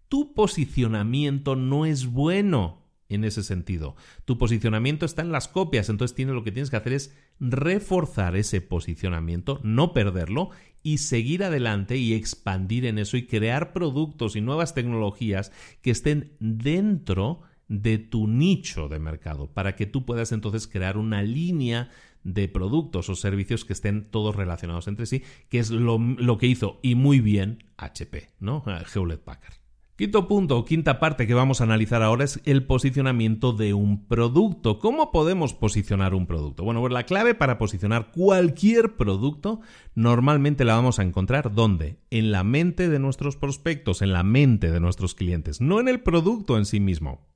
[0.09, 3.97] tu posicionamiento no es bueno en ese sentido.
[4.25, 8.37] Tu posicionamiento está en las copias, entonces tienes, lo que tienes que hacer es reforzar
[8.37, 10.51] ese posicionamiento, no perderlo
[10.83, 16.33] y seguir adelante y expandir en eso y crear productos y nuevas tecnologías que estén
[16.41, 21.91] dentro de tu nicho de mercado para que tú puedas entonces crear una línea
[22.27, 25.99] de productos o servicios que estén todos relacionados entre sí, que es lo,
[26.39, 28.64] que hizo y muy bien HP, ¿no?
[28.95, 29.55] Hewlett Packard.
[29.95, 34.07] Quinto punto o quinta parte que vamos a analizar ahora es el posicionamiento de un
[34.07, 34.79] producto.
[34.79, 36.64] ¿Cómo podemos posicionar un producto?
[36.64, 39.61] Bueno, pues la clave para posicionar cualquier producto
[39.95, 41.99] normalmente la vamos a encontrar ¿dónde?
[42.11, 46.01] En la mente de nuestros prospectos, en la mente de nuestros clientes, no en el
[46.01, 47.27] producto en sí mismo.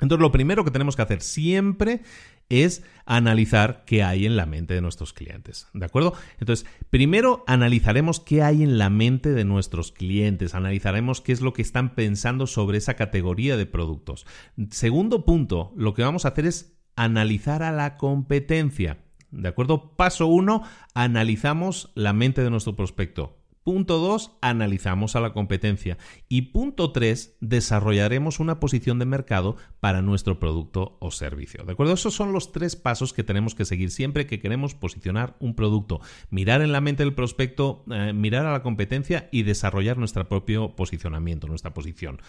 [0.00, 2.02] Entonces, lo primero que tenemos que hacer siempre
[2.50, 5.68] es analizar qué hay en la mente de nuestros clientes.
[5.72, 6.12] ¿De acuerdo?
[6.38, 11.54] Entonces, primero analizaremos qué hay en la mente de nuestros clientes, analizaremos qué es lo
[11.54, 14.26] que están pensando sobre esa categoría de productos.
[14.70, 18.98] Segundo punto, lo que vamos a hacer es analizar a la competencia.
[19.30, 19.96] ¿De acuerdo?
[19.96, 23.39] Paso uno, analizamos la mente de nuestro prospecto.
[23.62, 25.98] Punto 2, analizamos a la competencia.
[26.30, 31.64] Y punto 3, desarrollaremos una posición de mercado para nuestro producto o servicio.
[31.64, 31.92] ¿De acuerdo?
[31.92, 36.00] Esos son los tres pasos que tenemos que seguir siempre que queremos posicionar un producto.
[36.30, 40.74] Mirar en la mente del prospecto, eh, mirar a la competencia y desarrollar nuestro propio
[40.74, 42.20] posicionamiento, nuestra posición.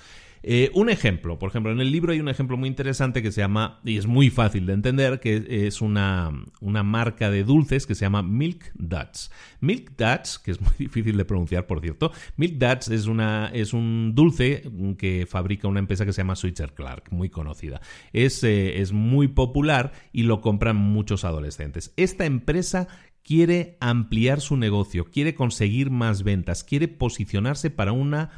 [0.44, 3.42] Eh, un ejemplo, por ejemplo, en el libro hay un ejemplo muy interesante que se
[3.42, 7.96] llama, y es muy fácil de entender, que es una, una marca de dulces que
[7.96, 9.32] se llama Milk Duds.
[9.60, 13.74] Milk Duds, que es muy difícil de pronunciar, por cierto, Milk Duds es, una, es
[13.74, 14.64] un dulce
[14.98, 17.82] que fabrica una empresa que se llama Switzer Clark, muy conocida.
[18.14, 21.94] Es, eh, es muy popular y lo compran muchos adolescentes.
[21.98, 22.88] Esta empresa
[23.24, 28.32] quiere ampliar su negocio, quiere conseguir más ventas, quiere posicionarse para una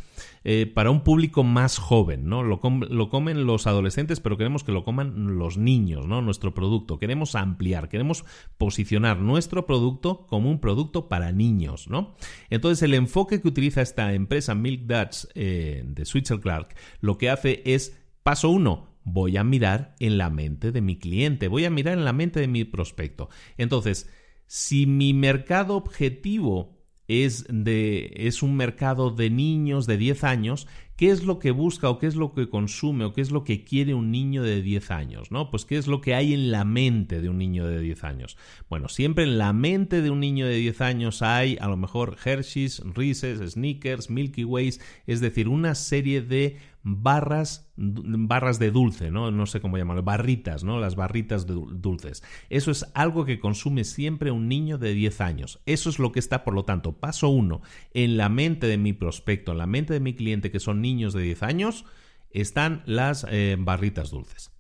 [0.46, 2.44] eh, para un público más joven, ¿no?
[2.44, 6.22] Lo, comen los adolescentes, pero queremos que lo coman los niños, ¿no?
[6.22, 7.00] Nuestro producto.
[7.00, 8.26] Queremos ampliar, queremos
[8.58, 12.16] posicionar nuestro producto como un producto para niños, ¿no?
[12.50, 17.30] Entonces, el enfoque que utiliza esta empresa Milk Duds eh, de Switzer Clark lo que
[17.30, 21.70] hace es, paso uno, voy a mirar en la mente de mi cliente, voy a
[21.70, 23.30] mirar en la mente de mi prospecto.
[23.58, 24.10] Entonces,
[24.54, 26.78] si mi mercado objetivo
[27.08, 31.90] es, de, es un mercado de niños de 10 años, ¿qué es lo que busca
[31.90, 34.62] o qué es lo que consume o qué es lo que quiere un niño de
[34.62, 35.32] 10 años?
[35.32, 35.50] ¿no?
[35.50, 38.38] Pues qué es lo que hay en la mente de un niño de 10 años.
[38.70, 42.18] Bueno, siempre en la mente de un niño de 10 años hay a lo mejor
[42.24, 49.32] Hershey's, Reese's, Snickers, Milky Ways, es decir, una serie de barras, barras de dulce, ¿no?
[49.32, 50.80] No sé cómo llamarlo, barritas, ¿no?
[50.80, 52.24] Las barritas dulces.
[52.50, 55.62] Eso es algo que consume siempre un niño de 10 años.
[55.66, 57.62] Eso es lo que está, por lo tanto, paso uno,
[57.94, 61.14] en la mente de mi prospecto, en la mente de mi cliente, que son niños
[61.14, 61.86] de 10 años,
[62.32, 64.52] están las eh, barritas dulces.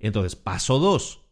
[0.00, 1.26] Entonces, paso dos,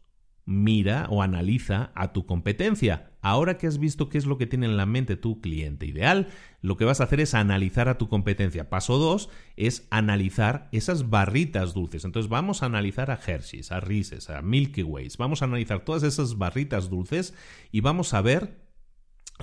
[0.45, 3.11] mira o analiza a tu competencia.
[3.25, 6.27] Ahora que has visto qué es lo que tiene en la mente tu cliente ideal,
[6.61, 8.69] lo que vas a hacer es analizar a tu competencia.
[8.69, 12.05] Paso 2 es analizar esas barritas dulces.
[12.05, 15.17] Entonces vamos a analizar a Hershey's, a Reese's, a Milky Ways.
[15.17, 17.33] Vamos a analizar todas esas barritas dulces
[17.71, 18.63] y vamos a ver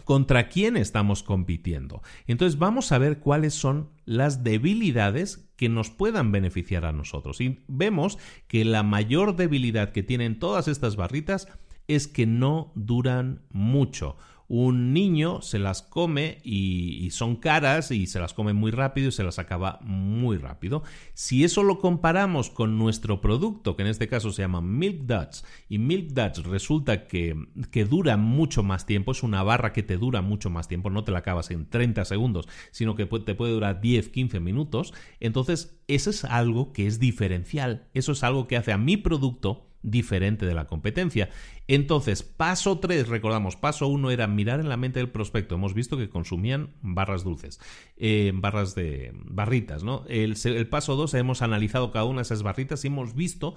[0.04, 2.02] contra quién estamos compitiendo.
[2.28, 7.40] Entonces vamos a ver cuáles son las debilidades que nos puedan beneficiar a nosotros.
[7.40, 11.48] Y vemos que la mayor debilidad que tienen todas estas barritas
[11.88, 14.16] es que no duran mucho
[14.54, 19.12] un niño se las come y, son caras y se las come muy rápido y
[19.12, 20.82] se las acaba muy rápido.
[21.14, 25.46] Si eso lo comparamos con nuestro producto, que en este caso se llama Milk Duds,
[25.70, 27.34] y Milk Duds resulta que,
[27.70, 31.02] que dura mucho más tiempo, es una barra que te dura mucho más tiempo, no
[31.02, 35.80] te la acabas en 30 segundos, sino que te puede durar 10, 15 minutos, entonces
[35.88, 40.46] eso es algo que es diferencial, eso es algo que hace a mi producto diferente
[40.46, 41.30] de la competencia.
[41.68, 45.54] Entonces, paso 3, recordamos, paso 1 era mirar en la mente del prospecto.
[45.54, 47.60] Hemos visto que consumían barras dulces,
[47.96, 50.04] eh, barras de barritas, ¿no?
[50.08, 50.36] El,
[50.68, 53.54] paso 2 hemos analizado cada una de esas barritas y hemos visto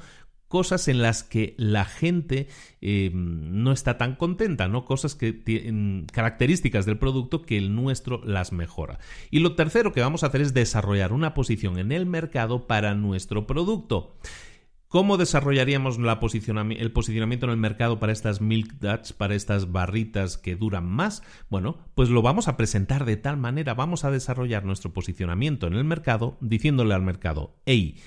[0.47, 2.47] cosas en las que la gente
[2.79, 4.85] eh, no está tan contenta, ¿no?
[4.85, 8.99] Cosas que tienen características del producto que el nuestro las mejora.
[9.31, 12.93] Y lo tercero que vamos a hacer es desarrollar una posición en el mercado para
[12.93, 14.15] nuestro producto.
[14.87, 20.55] ¿Cómo desarrollaríamos el posicionamiento en el mercado para estas milk duds, para estas barritas que
[20.55, 21.23] duran más?
[21.49, 25.73] Bueno, pues lo vamos a presentar de tal manera, vamos a desarrollar nuestro posicionamiento en
[25.73, 27.97] el mercado diciéndole al mercado, hey,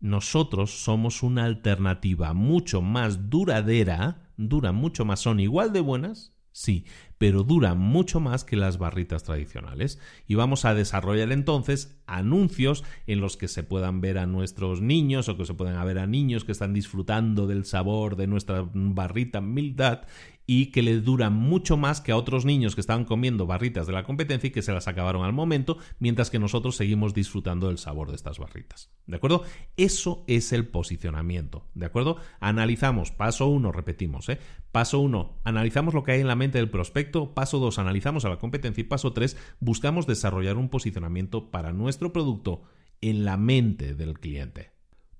[0.00, 6.86] nosotros somos una alternativa mucho más duradera, duran mucho más, son igual de buenas, sí,
[7.18, 10.00] pero duran mucho más que las barritas tradicionales.
[10.26, 15.28] Y vamos a desarrollar entonces anuncios en los que se puedan ver a nuestros niños
[15.28, 19.40] o que se puedan ver a niños que están disfrutando del sabor de nuestra barrita
[19.40, 20.02] Mildad
[20.50, 23.92] y que le duran mucho más que a otros niños que estaban comiendo barritas de
[23.92, 27.76] la competencia y que se las acabaron al momento, mientras que nosotros seguimos disfrutando del
[27.76, 28.90] sabor de estas barritas.
[29.06, 29.42] ¿De acuerdo?
[29.76, 31.66] Eso es el posicionamiento.
[31.74, 32.16] ¿De acuerdo?
[32.40, 34.38] Analizamos, paso uno, repetimos, ¿eh?
[34.72, 37.34] Paso uno, analizamos lo que hay en la mente del prospecto.
[37.34, 38.80] Paso dos, analizamos a la competencia.
[38.80, 42.62] Y paso tres, buscamos desarrollar un posicionamiento para nuestro producto
[43.02, 44.77] en la mente del cliente.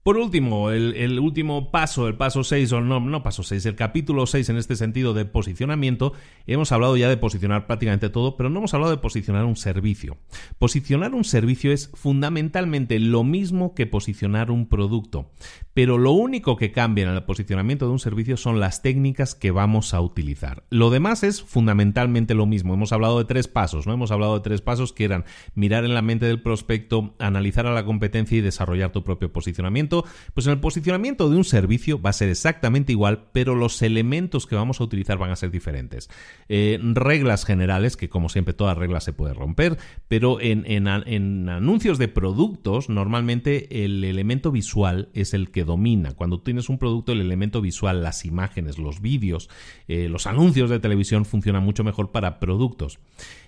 [0.08, 4.24] Por último, el, último paso, el paso 6, o no, no paso 6, el capítulo
[4.24, 6.14] 6 en este sentido de posicionamiento,
[6.46, 10.16] hemos hablado ya de posicionar prácticamente todo, pero no hemos hablado de posicionar un servicio.
[10.58, 15.30] Posicionar un servicio es fundamentalmente lo mismo que posicionar un producto,
[15.78, 19.52] pero lo único que cambia en el posicionamiento de un servicio son las técnicas que
[19.52, 20.64] vamos a utilizar.
[20.70, 22.74] Lo demás es fundamentalmente lo mismo.
[22.74, 23.92] Hemos hablado de tres pasos, ¿no?
[23.92, 25.24] Hemos hablado de tres pasos que eran
[25.54, 30.04] mirar en la mente del prospecto, analizar a la competencia y desarrollar tu propio posicionamiento
[30.34, 34.48] pues en el posicionamiento de un servicio va a ser exactamente igual, pero los elementos
[34.48, 36.10] que vamos a utilizar van a ser diferentes.
[36.48, 42.08] Eh, reglas generales, que como siempre todas reglas se puede romper, pero en, anuncios de
[42.08, 46.14] productos normalmente el elemento visual es el que domina.
[46.14, 49.48] Cuando tienes un producto, el elemento visual, las imágenes, los vídeos,
[49.86, 52.98] eh, los anuncios de televisión funcionan mucho mejor para productos.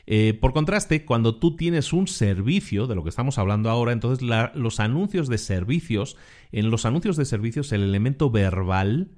[0.06, 4.24] Eh, por contraste, cuando tú tienes un servicio, de lo que estamos hablando ahora, entonces
[4.54, 6.16] los anuncios de servicios,
[6.52, 9.10] en los anuncios de servicios el elemento verbal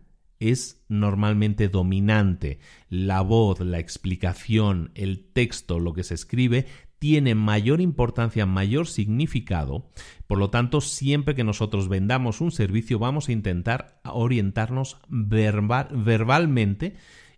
[0.51, 2.59] es normalmente dominante.
[2.89, 6.67] La voz, la explicación, el texto, lo que se escribe,
[7.03, 9.91] tiene mayor importancia, mayor significado.
[10.29, 16.95] Por lo tanto, siempre que nosotros vendamos un servicio, vamos a intentar orientarnos verbalmente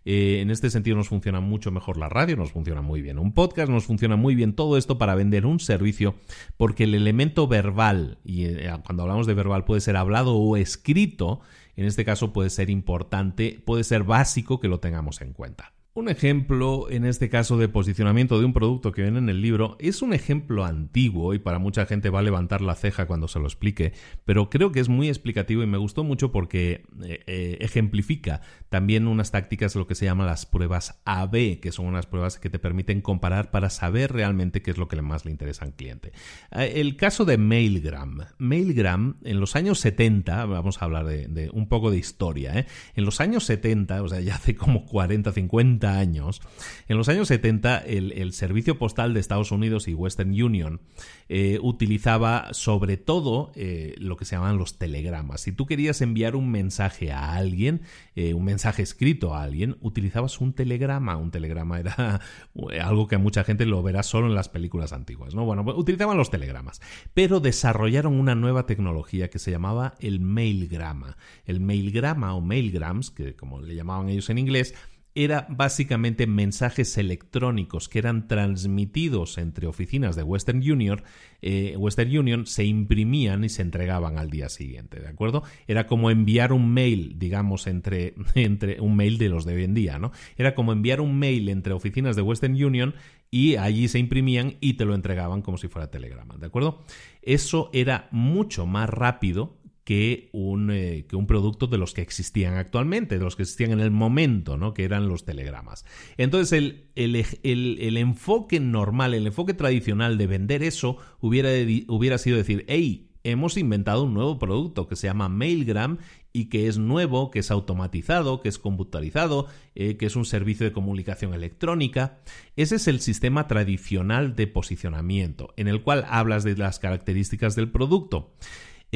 [0.07, 3.33] eh, en este sentido nos funciona mucho mejor la radio, nos funciona muy bien un
[3.33, 6.13] podcast, nos funciona muy bien todo esto para vender un servicio,
[6.57, 11.41] porque el elemento verbal, y eh, cuando hablamos de verbal puede ser hablado o escrito,
[11.75, 15.74] en este caso puede ser importante, puede ser básico que lo tengamos en cuenta.
[15.97, 19.77] Un ejemplo, en este caso de posicionamiento de un producto que viene en el libro,
[19.79, 23.39] es un ejemplo antiguo y para mucha gente va a levantar la ceja cuando se
[23.39, 23.93] lo explique,
[24.25, 29.07] pero creo que es muy explicativo y me gustó mucho porque eh, eh, ejemplifica también
[29.07, 32.49] unas tácticas de lo que se llama las pruebas AB, que son unas pruebas que
[32.49, 36.11] te permiten comparar para saber realmente qué es lo que más le interesa al cliente.
[36.51, 38.25] Eh, el caso de Mailgram.
[38.37, 42.65] Mailgram, en los años 70, vamos a hablar de, de un poco de historia,
[42.95, 46.41] en los años 70, o sea, ya hace como 40, 50, años,
[46.87, 50.81] en los años 70 el, Servicio Postal de Estados Unidos y Western Union
[51.29, 55.41] eh, utilizaba sobre todo eh, lo que se llamaban los telegramas.
[55.41, 57.81] Si tú querías enviar un mensaje a alguien,
[58.15, 61.17] eh, un mensaje escrito a alguien, utilizabas un telegrama.
[61.17, 62.21] Un telegrama era
[62.83, 65.33] algo que mucha gente lo verá solo en las películas antiguas.
[65.33, 65.45] ¿no?
[65.45, 66.81] Bueno, pues utilizaban los telegramas,
[67.13, 71.17] pero desarrollaron una nueva tecnología que se llamaba el mailgrama.
[71.45, 74.75] El mailgrama o mailgrams, que como le llamaban ellos en inglés,
[75.15, 81.01] era básicamente mensajes electrónicos que eran transmitidos entre oficinas de Western Union,
[81.41, 85.43] eh, Western Union se imprimían y se entregaban al día siguiente, ¿de acuerdo?
[85.67, 89.73] Era como enviar un mail, digamos, entre, entre un mail de los de hoy en
[89.73, 90.11] día, ¿no?
[90.35, 92.93] Era como enviar un mail entre oficinas de Western Union
[93.31, 96.83] y allí se imprimían y te lo entregaban como si fuera telegrama, ¿de acuerdo?
[97.21, 102.55] Eso era mucho más rápido que un, eh, que un producto de los que existían
[102.55, 104.73] actualmente, de los que existían en el momento, ¿no?
[104.73, 105.85] que eran los telegramas.
[106.17, 111.49] Entonces, el, el, enfoque normal, el enfoque tradicional de vender eso hubiera,
[111.87, 115.99] hubiera sido decir, hey, hemos inventado un nuevo producto que se llama Mailgram
[116.33, 120.65] y que es nuevo, que es automatizado, que es computarizado, eh, que es un servicio
[120.65, 122.17] de comunicación electrónica.
[122.55, 127.69] Ese es el sistema tradicional de posicionamiento, en el cual hablas de las características del
[127.69, 128.33] producto.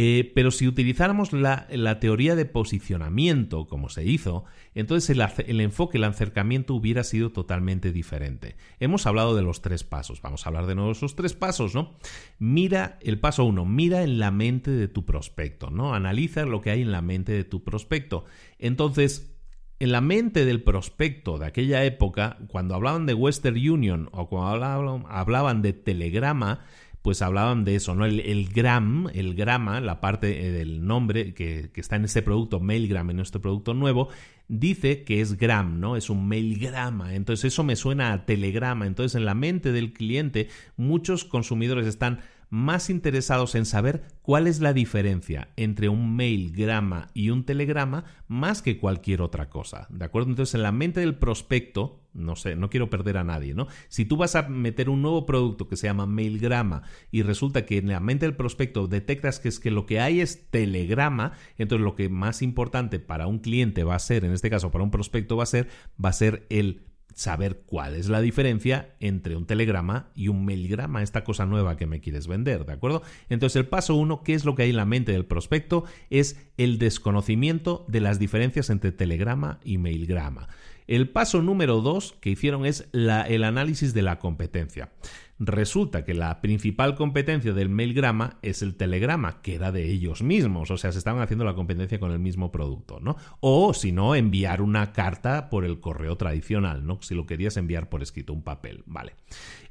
[0.02, 1.68] Eh, pero si utilizáramos la,
[2.00, 7.92] teoría de posicionamiento, como se hizo, entonces el, el, enfoque, el acercamiento hubiera sido totalmente
[7.92, 8.56] diferente.
[8.80, 11.76] Hemos hablado de los tres pasos, vamos a hablar de nuevo de esos tres pasos,
[11.76, 11.98] ¿no?
[12.38, 15.94] Mira el paso uno, mira en la mente de tu prospecto, ¿no?
[15.94, 18.24] Analiza lo que hay en la mente de tu prospecto.
[18.58, 19.36] Entonces,
[19.80, 25.06] en la mente del prospecto de aquella época, cuando hablaban de Western Union o cuando
[25.10, 26.62] hablaban, de Telegrama,
[27.02, 28.06] pues hablaban de eso, ¿no?
[28.06, 33.10] El, gram, el grama, la parte eh, del nombre que, está en este producto, Mailgram,
[33.10, 34.10] en nuestro producto nuevo,
[34.48, 35.96] dice que es gram, ¿no?
[35.96, 37.16] Es un mailgrama.
[37.16, 38.86] Entonces eso me suena a telegrama.
[38.86, 42.20] Entonces en la mente del cliente muchos consumidores están
[42.50, 48.06] más interesados en saber cuál es la diferencia entre un mail, grama y un telegrama
[48.28, 49.88] más que cualquier otra cosa.
[49.90, 50.30] ¿De acuerdo?
[50.30, 53.68] Entonces, en la mente del prospecto, no sé, no quiero perder a nadie, ¿no?
[53.88, 57.78] Si tú vas a meter un nuevo producto que se llama Mailgrama y resulta que
[57.78, 61.84] en la mente del prospecto detectas que es que lo que hay es telegrama, entonces
[61.84, 64.92] lo que más importante para un cliente va a ser, en este caso para un
[64.92, 65.70] prospecto va a ser,
[66.04, 71.04] va a ser el saber cuál es la diferencia entre un telegrama y un mailgrama,
[71.04, 73.02] esta cosa nueva que me quieres vender, ¿de acuerdo?
[73.30, 75.84] Entonces el paso uno, ¿qué es lo que hay en la mente del prospecto?
[76.10, 80.48] Es el desconocimiento de las diferencias entre telegrama y mailgrama.
[80.90, 84.90] El paso número dos que hicieron es el análisis de la competencia.
[85.38, 90.70] Resulta que la principal competencia del mailgrama es el telegrama, que era de ellos mismos,
[90.70, 93.16] o sea, se estaban haciendo la competencia con el mismo producto, ¿no?
[93.40, 97.00] O si no, enviar una carta por el correo tradicional, ¿no?
[97.02, 99.14] Si lo querías enviar por escrito, un papel, ¿vale?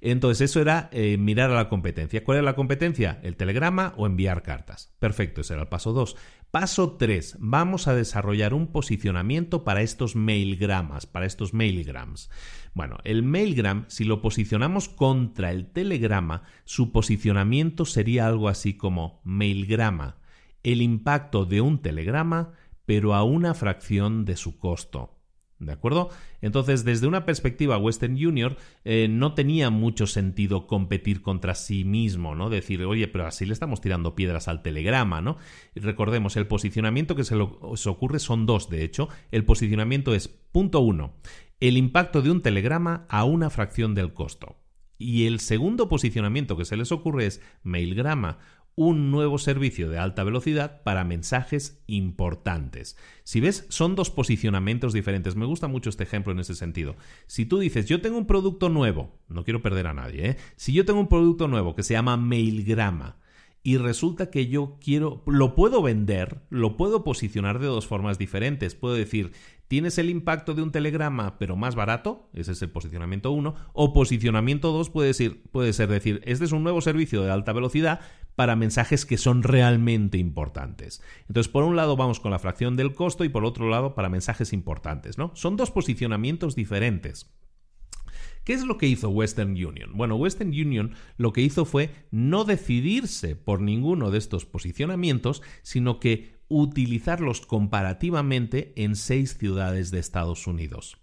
[0.01, 2.24] Entonces, eso era eh, mirar a la competencia.
[2.24, 3.19] ¿Cuál era la competencia?
[3.23, 4.95] ¿El telegrama o enviar cartas?
[4.99, 6.16] Perfecto, ese era el paso 2.
[6.51, 7.37] Paso 3.
[7.41, 12.31] Vamos a desarrollar un posicionamiento para estos mailgramas, para estos mailgrams.
[12.73, 19.20] Bueno, el mailgram, si lo posicionamos contra el telegrama, su posicionamiento sería algo así como
[19.25, 20.16] mailgrama,
[20.62, 22.53] el impacto de un telegrama,
[22.87, 25.18] pero a una fracción de su costo.
[25.59, 26.10] ¿De acuerdo?
[26.40, 32.36] Entonces, desde una perspectiva Western Junior, eh, no tenía mucho sentido competir contra sí mismo,
[32.36, 32.48] ¿no?
[32.48, 35.36] Decir, oye, pero así le estamos tirando piedras al telegrama, ¿no?
[35.74, 37.36] recordemos, el posicionamiento que se,
[37.74, 39.09] se ocurre son dos, de hecho.
[39.32, 41.14] El posicionamiento es, punto uno,
[41.59, 44.56] el impacto de un telegrama a una fracción del costo.
[45.01, 48.39] Y el segundo posicionamiento que se les ocurre es Mailgrama,
[48.79, 52.97] un nuevo servicio de alta velocidad para mensajes importantes.
[53.25, 55.35] Si ves, son dos posicionamientos diferentes.
[55.35, 56.95] Me gusta mucho este ejemplo en ese sentido.
[57.27, 60.37] Si tú dices, yo tengo un producto nuevo, no quiero perder a nadie, ¿eh?
[60.55, 63.17] si yo tengo un producto nuevo que se llama Mailgrama,
[63.65, 68.77] y resulta que yo quiero, lo puedo vender, lo puedo posicionar de dos formas diferentes.
[68.77, 69.33] Puedo decir,
[69.69, 73.93] tienes el impacto de un telegrama, pero más barato, ese es el posicionamiento 1, o
[73.93, 78.01] posicionamiento 2 puede ser, puede ser decir, este es un nuevo servicio de alta velocidad
[78.35, 81.03] para mensajes que son realmente importantes.
[81.28, 84.09] Entonces, por un lado vamos con la fracción del costo y por otro lado para
[84.09, 85.32] mensajes importantes, ¿no?
[85.35, 87.31] Son dos posicionamientos diferentes.
[88.49, 89.91] ¿Qué es lo que hizo Western Union?
[89.93, 96.01] Bueno, Western Union lo que hizo fue no decidirse por ninguno de estos posicionamientos, sino
[96.01, 100.97] que utilizarlos comparativamente en seis ciudades de Estados Unidos.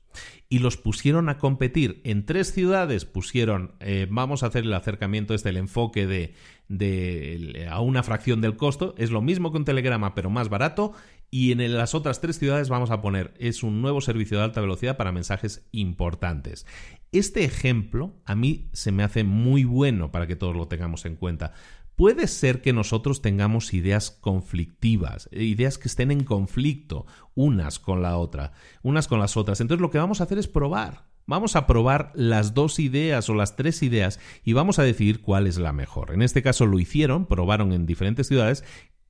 [0.49, 2.01] Y los pusieron a competir.
[2.03, 6.33] En tres ciudades pusieron, eh, vamos a hacer el acercamiento, este, el enfoque de,
[6.67, 8.95] de, a una fracción del costo.
[8.97, 10.93] Es lo mismo que un telegrama, pero más barato.
[11.37, 14.61] Y en las otras tres ciudades vamos a poner, es un nuevo servicio de alta
[14.61, 16.65] velocidad para mensajes importantes.
[17.11, 21.17] Este ejemplo a mí se me hace muy bueno para que todos lo tengamos en
[21.17, 21.51] cuenta,
[21.97, 27.05] Puede ser que nosotros tengamos ideas conflictivas, ideas que estén en conflicto
[27.35, 28.51] unas con la otra,
[28.81, 29.61] unas con las otras.
[29.61, 31.05] Entonces lo que vamos a hacer es probar.
[31.25, 35.47] Vamos a probar las dos ideas o las tres ideas y vamos a decidir cuál
[35.47, 36.13] es la mejor.
[36.13, 38.63] En este caso lo hicieron, probaron en diferentes ciudades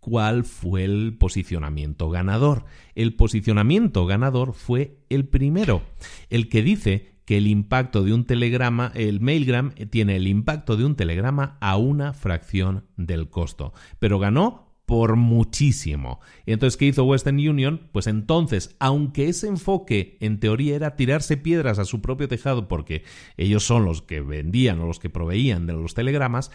[0.05, 2.65] cuál fue el posicionamiento ganador.
[2.93, 5.81] El posicionamiento ganador fue el primero,
[6.29, 10.85] el que dice que el impacto de un telegrama, el mailgram, tiene el impacto de
[10.85, 13.73] un telegrama a una fracción del costo.
[13.97, 16.19] Pero ganó por muchísimo.
[16.45, 17.89] Entonces, ¿qué hizo Western Union?
[17.91, 23.03] Pues entonces, aunque ese enfoque en teoría era tirarse piedras a su propio tejado porque
[23.37, 26.51] ellos son los que vendían o los que proveían de los telegramas,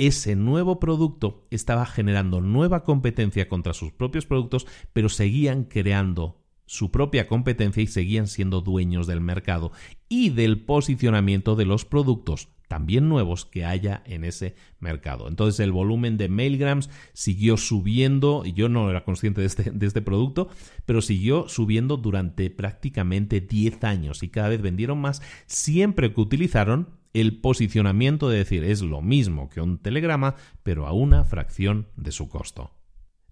[0.00, 6.90] ese nuevo producto estaba generando nueva competencia contra sus propios productos, pero seguían creando su
[6.90, 9.72] propia competencia y seguían siendo dueños del mercado
[10.08, 15.28] y del posicionamiento de los productos también nuevos que haya en ese mercado.
[15.28, 19.86] Entonces el volumen de mailgrams siguió subiendo, y yo no era consciente de este, de
[19.86, 20.48] este producto,
[20.86, 26.99] pero siguió subiendo durante prácticamente 10 años y cada vez vendieron más siempre que utilizaron
[27.12, 32.12] el posicionamiento de decir es lo mismo que un telegrama, pero a una fracción de
[32.12, 32.72] su costo.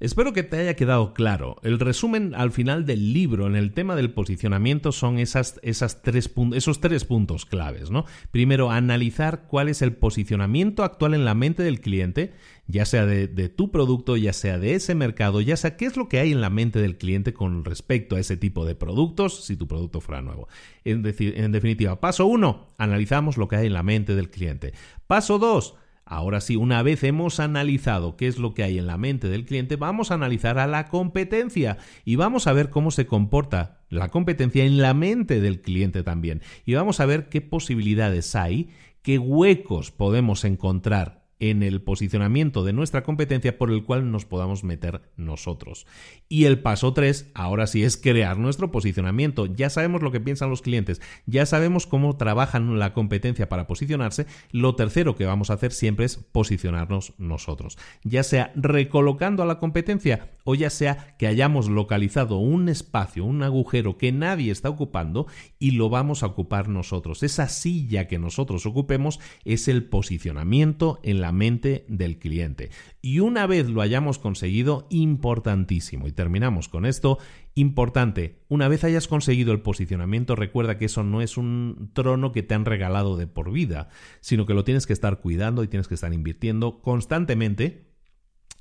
[0.01, 1.57] Espero que te haya quedado claro.
[1.65, 7.05] El resumen al final del libro en el tema del posicionamiento son esas, esos tres
[7.05, 7.91] puntos claves.
[7.91, 8.05] ¿no?
[8.31, 12.33] Primero, analizar cuál es el posicionamiento actual en la mente del cliente,
[12.69, 16.09] ya sea de, tu producto, ya sea de ese mercado, ya sea qué es lo
[16.09, 19.57] que hay en la mente del cliente con respecto a ese tipo de productos, si
[19.57, 20.49] tu producto fuera nuevo.
[20.85, 24.75] En definitiva, paso uno, analizamos lo que hay en la mente del cliente.
[25.07, 25.75] Paso dos,
[26.11, 29.45] Ahora sí, una vez hemos analizado qué es lo que hay en la mente del
[29.45, 31.77] cliente, vamos a analizar a la competencia
[32.07, 36.41] y vamos a ver cómo se comporta la competencia en la mente del cliente también.
[36.65, 38.71] Y vamos a ver qué posibilidades hay,
[39.03, 44.65] qué huecos podemos encontrar en el posicionamiento de nuestra competencia por el cual nos podamos
[44.65, 45.87] meter nosotros.
[46.29, 49.47] Y el paso 3, ahora sí, es crear nuestro posicionamiento.
[49.47, 54.27] Ya sabemos lo que piensan los clientes, ya sabemos cómo trabajan la competencia para posicionarse.
[54.51, 59.59] Lo tercero que vamos a hacer siempre es posicionarnos nosotros, ya sea recolocando a la
[59.59, 65.27] competencia o ya sea que hayamos localizado un espacio, un agujero que nadie está ocupando
[65.59, 67.23] y lo vamos a ocupar nosotros.
[67.23, 72.71] Esa silla que nosotros ocupemos es el posicionamiento en la mente del cliente.
[73.01, 77.19] Y una vez lo hayamos conseguido, importantísimo, y terminamos con esto,
[77.55, 82.43] importante, una vez hayas conseguido el posicionamiento, recuerda que eso no es un trono que
[82.43, 83.89] te han regalado de por vida,
[84.21, 87.88] sino que lo tienes que estar cuidando y tienes que estar invirtiendo constantemente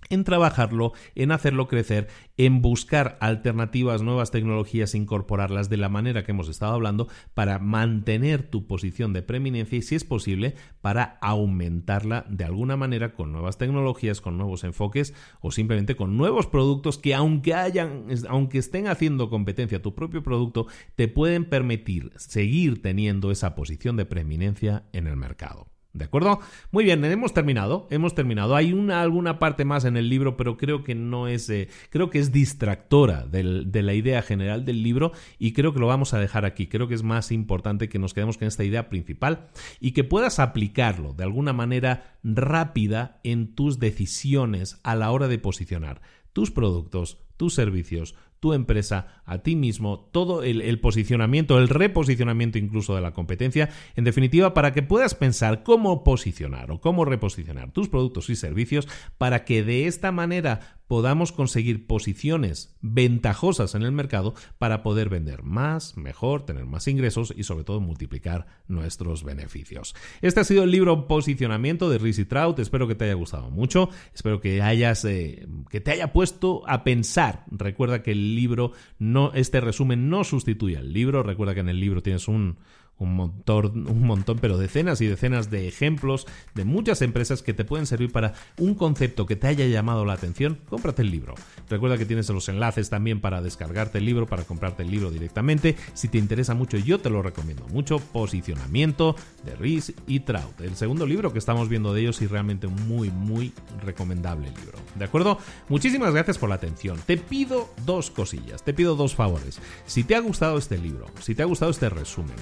[0.10, 2.08] en trabajarlo, en hacerlo crecer,
[2.38, 8.44] en buscar alternativas, nuevas tecnologías, incorporarlas de la manera que hemos estado hablando para mantener
[8.44, 13.58] tu posición de preeminencia y, si es posible, para aumentarla de alguna manera con nuevas
[13.58, 19.30] tecnologías, con nuevos enfoques o simplemente con nuevos productos que aunque hayan, aunque estén haciendo
[19.30, 25.08] competencia a tu propio producto, te pueden permitir seguir teniendo esa posición de preeminencia en
[25.08, 25.77] el mercado.
[25.98, 26.40] ¿De acuerdo?
[26.72, 28.56] Muy bien, hemos terminado, hemos terminado.
[28.56, 32.10] Hay una, alguna parte más en el libro, pero creo que no es, eh, creo
[32.10, 36.20] que es distractora de la idea general del libro y creo que lo vamos a
[36.20, 36.68] dejar aquí.
[36.68, 39.48] Creo que es más importante que nos quedemos con esta idea principal
[39.80, 45.40] y que puedas aplicarlo de alguna manera rápida en tus decisiones a la hora de
[45.40, 46.02] posicionar
[46.34, 52.96] tus productos, tus servicios, tu empresa, a ti mismo, todo el, posicionamiento, el reposicionamiento incluso
[52.96, 57.90] de la competencia, en definitiva, para que puedas pensar cómo posicionar o cómo reposicionar tus
[57.90, 58.88] productos y servicios
[59.18, 65.44] para que de esta manera podamos conseguir posiciones ventajosas en el mercado para poder vender
[65.44, 69.96] más, mejor, tener más ingresos y sobre todo multiplicar nuestros beneficios.
[70.22, 72.60] Este ha sido el libro Posicionamiento de Rizzi Trout.
[72.60, 73.90] Espero que te haya gustado mucho.
[74.14, 77.46] Espero que hayas eh, que te haya puesto a pensar.
[77.52, 81.24] Recuerda que el libro no este resumen no sustituye al libro.
[81.24, 82.58] Recuerda que en el libro tienes un
[83.00, 86.26] un montón, un montón, pero decenas y decenas de ejemplos
[86.56, 90.14] de muchas empresas que te pueden servir para un concepto que te haya llamado la
[90.14, 91.36] atención, cómprate el libro.
[91.70, 95.76] Recuerda que tienes los enlaces también para descargarte el libro, para comprarte el libro directamente.
[95.94, 98.00] Si te interesa mucho, yo te lo recomiendo mucho.
[98.00, 99.16] Posicionamiento
[99.46, 100.60] de Reese y Trout.
[100.62, 103.54] El segundo libro que estamos viendo de ellos y realmente muy, muy
[103.84, 104.78] recomendable libro.
[104.96, 105.38] ¿De acuerdo?
[105.70, 106.98] Muchísimas gracias por la atención.
[107.06, 109.60] Te pido dos cosillas, te pido dos favores.
[109.86, 112.36] Si te ha gustado este libro, si te ha gustado este resumen,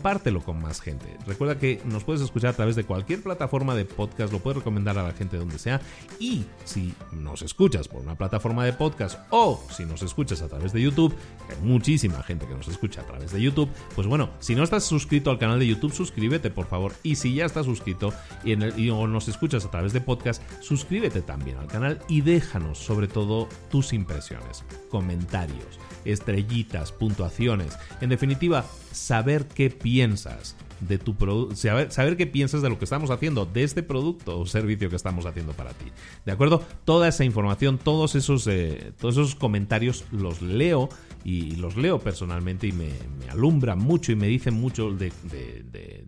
[0.00, 1.18] compártelo con más gente.
[1.26, 4.96] Recuerda que nos puedes escuchar a través de cualquier plataforma de podcast, lo puedes recomendar
[4.96, 5.78] a la gente donde sea.
[6.18, 10.72] Y si nos escuchas por una plataforma de podcast o si nos escuchas a través
[10.72, 11.14] de YouTube,
[11.46, 14.62] que hay muchísima gente que nos escucha a través de YouTube, pues bueno, si no
[14.62, 16.94] estás suscrito al canal de YouTube, suscríbete por favor.
[17.02, 21.58] Y si ya estás suscrito y, o nos escuchas a través de podcast, suscríbete también
[21.58, 27.78] al canal y déjanos sobre todo tus impresiones, comentarios estrellitas, puntuaciones.
[28.00, 32.84] En definitiva, saber qué piensas de tu producto, saber, saber qué piensas de lo que
[32.84, 35.86] estamos haciendo, de este producto o servicio que estamos haciendo para ti.
[36.24, 36.62] ¿De acuerdo?
[36.84, 40.88] Toda esa información, todos esos, eh, todos esos comentarios los leo
[41.24, 42.88] y los leo personalmente y me,
[43.18, 45.12] me alumbran mucho y me dicen mucho de,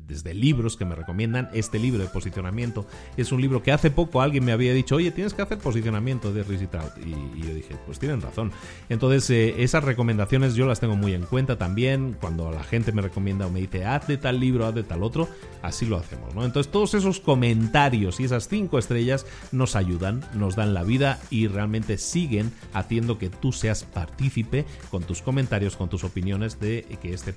[0.07, 1.51] desde libros que me recomiendan.
[1.53, 2.87] Este libro de posicionamiento
[3.17, 6.33] es un libro que hace poco alguien me había dicho, oye, tienes que hacer posicionamiento
[6.33, 6.93] de Rizzi Trout.
[7.05, 8.53] Y, yo dije, pues tienen razón.
[8.89, 12.17] Entonces, eh, esas recomendaciones yo las tengo muy en cuenta también.
[12.21, 15.29] Cuando la gente me recomienda o me dice, haz de tal libro, de tal otro,
[15.63, 16.45] así lo hacemos, ¿no?
[16.45, 21.49] Entonces, todos esos comentarios y esas cinco estrellas nos ayudan, nos dan la vida y
[21.49, 27.13] realmente siguen haciendo que tú seas partícipe con tus comentarios, con tus opiniones de que
[27.13, 27.35] este,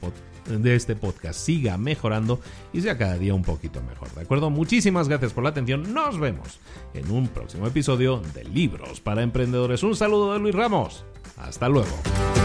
[0.48, 2.40] de este podcast siga mejorando
[2.74, 4.14] y sea cada día un poquito mejor.
[4.14, 4.50] ¿De acuerdo?
[4.50, 5.94] Muchísimas gracias por la atención.
[5.94, 6.60] Nos vemos
[6.94, 9.84] en un próximo episodio de Libros para Emprendedores.
[9.84, 11.06] Un saludo de Luis Ramos.
[11.38, 12.45] Hasta luego.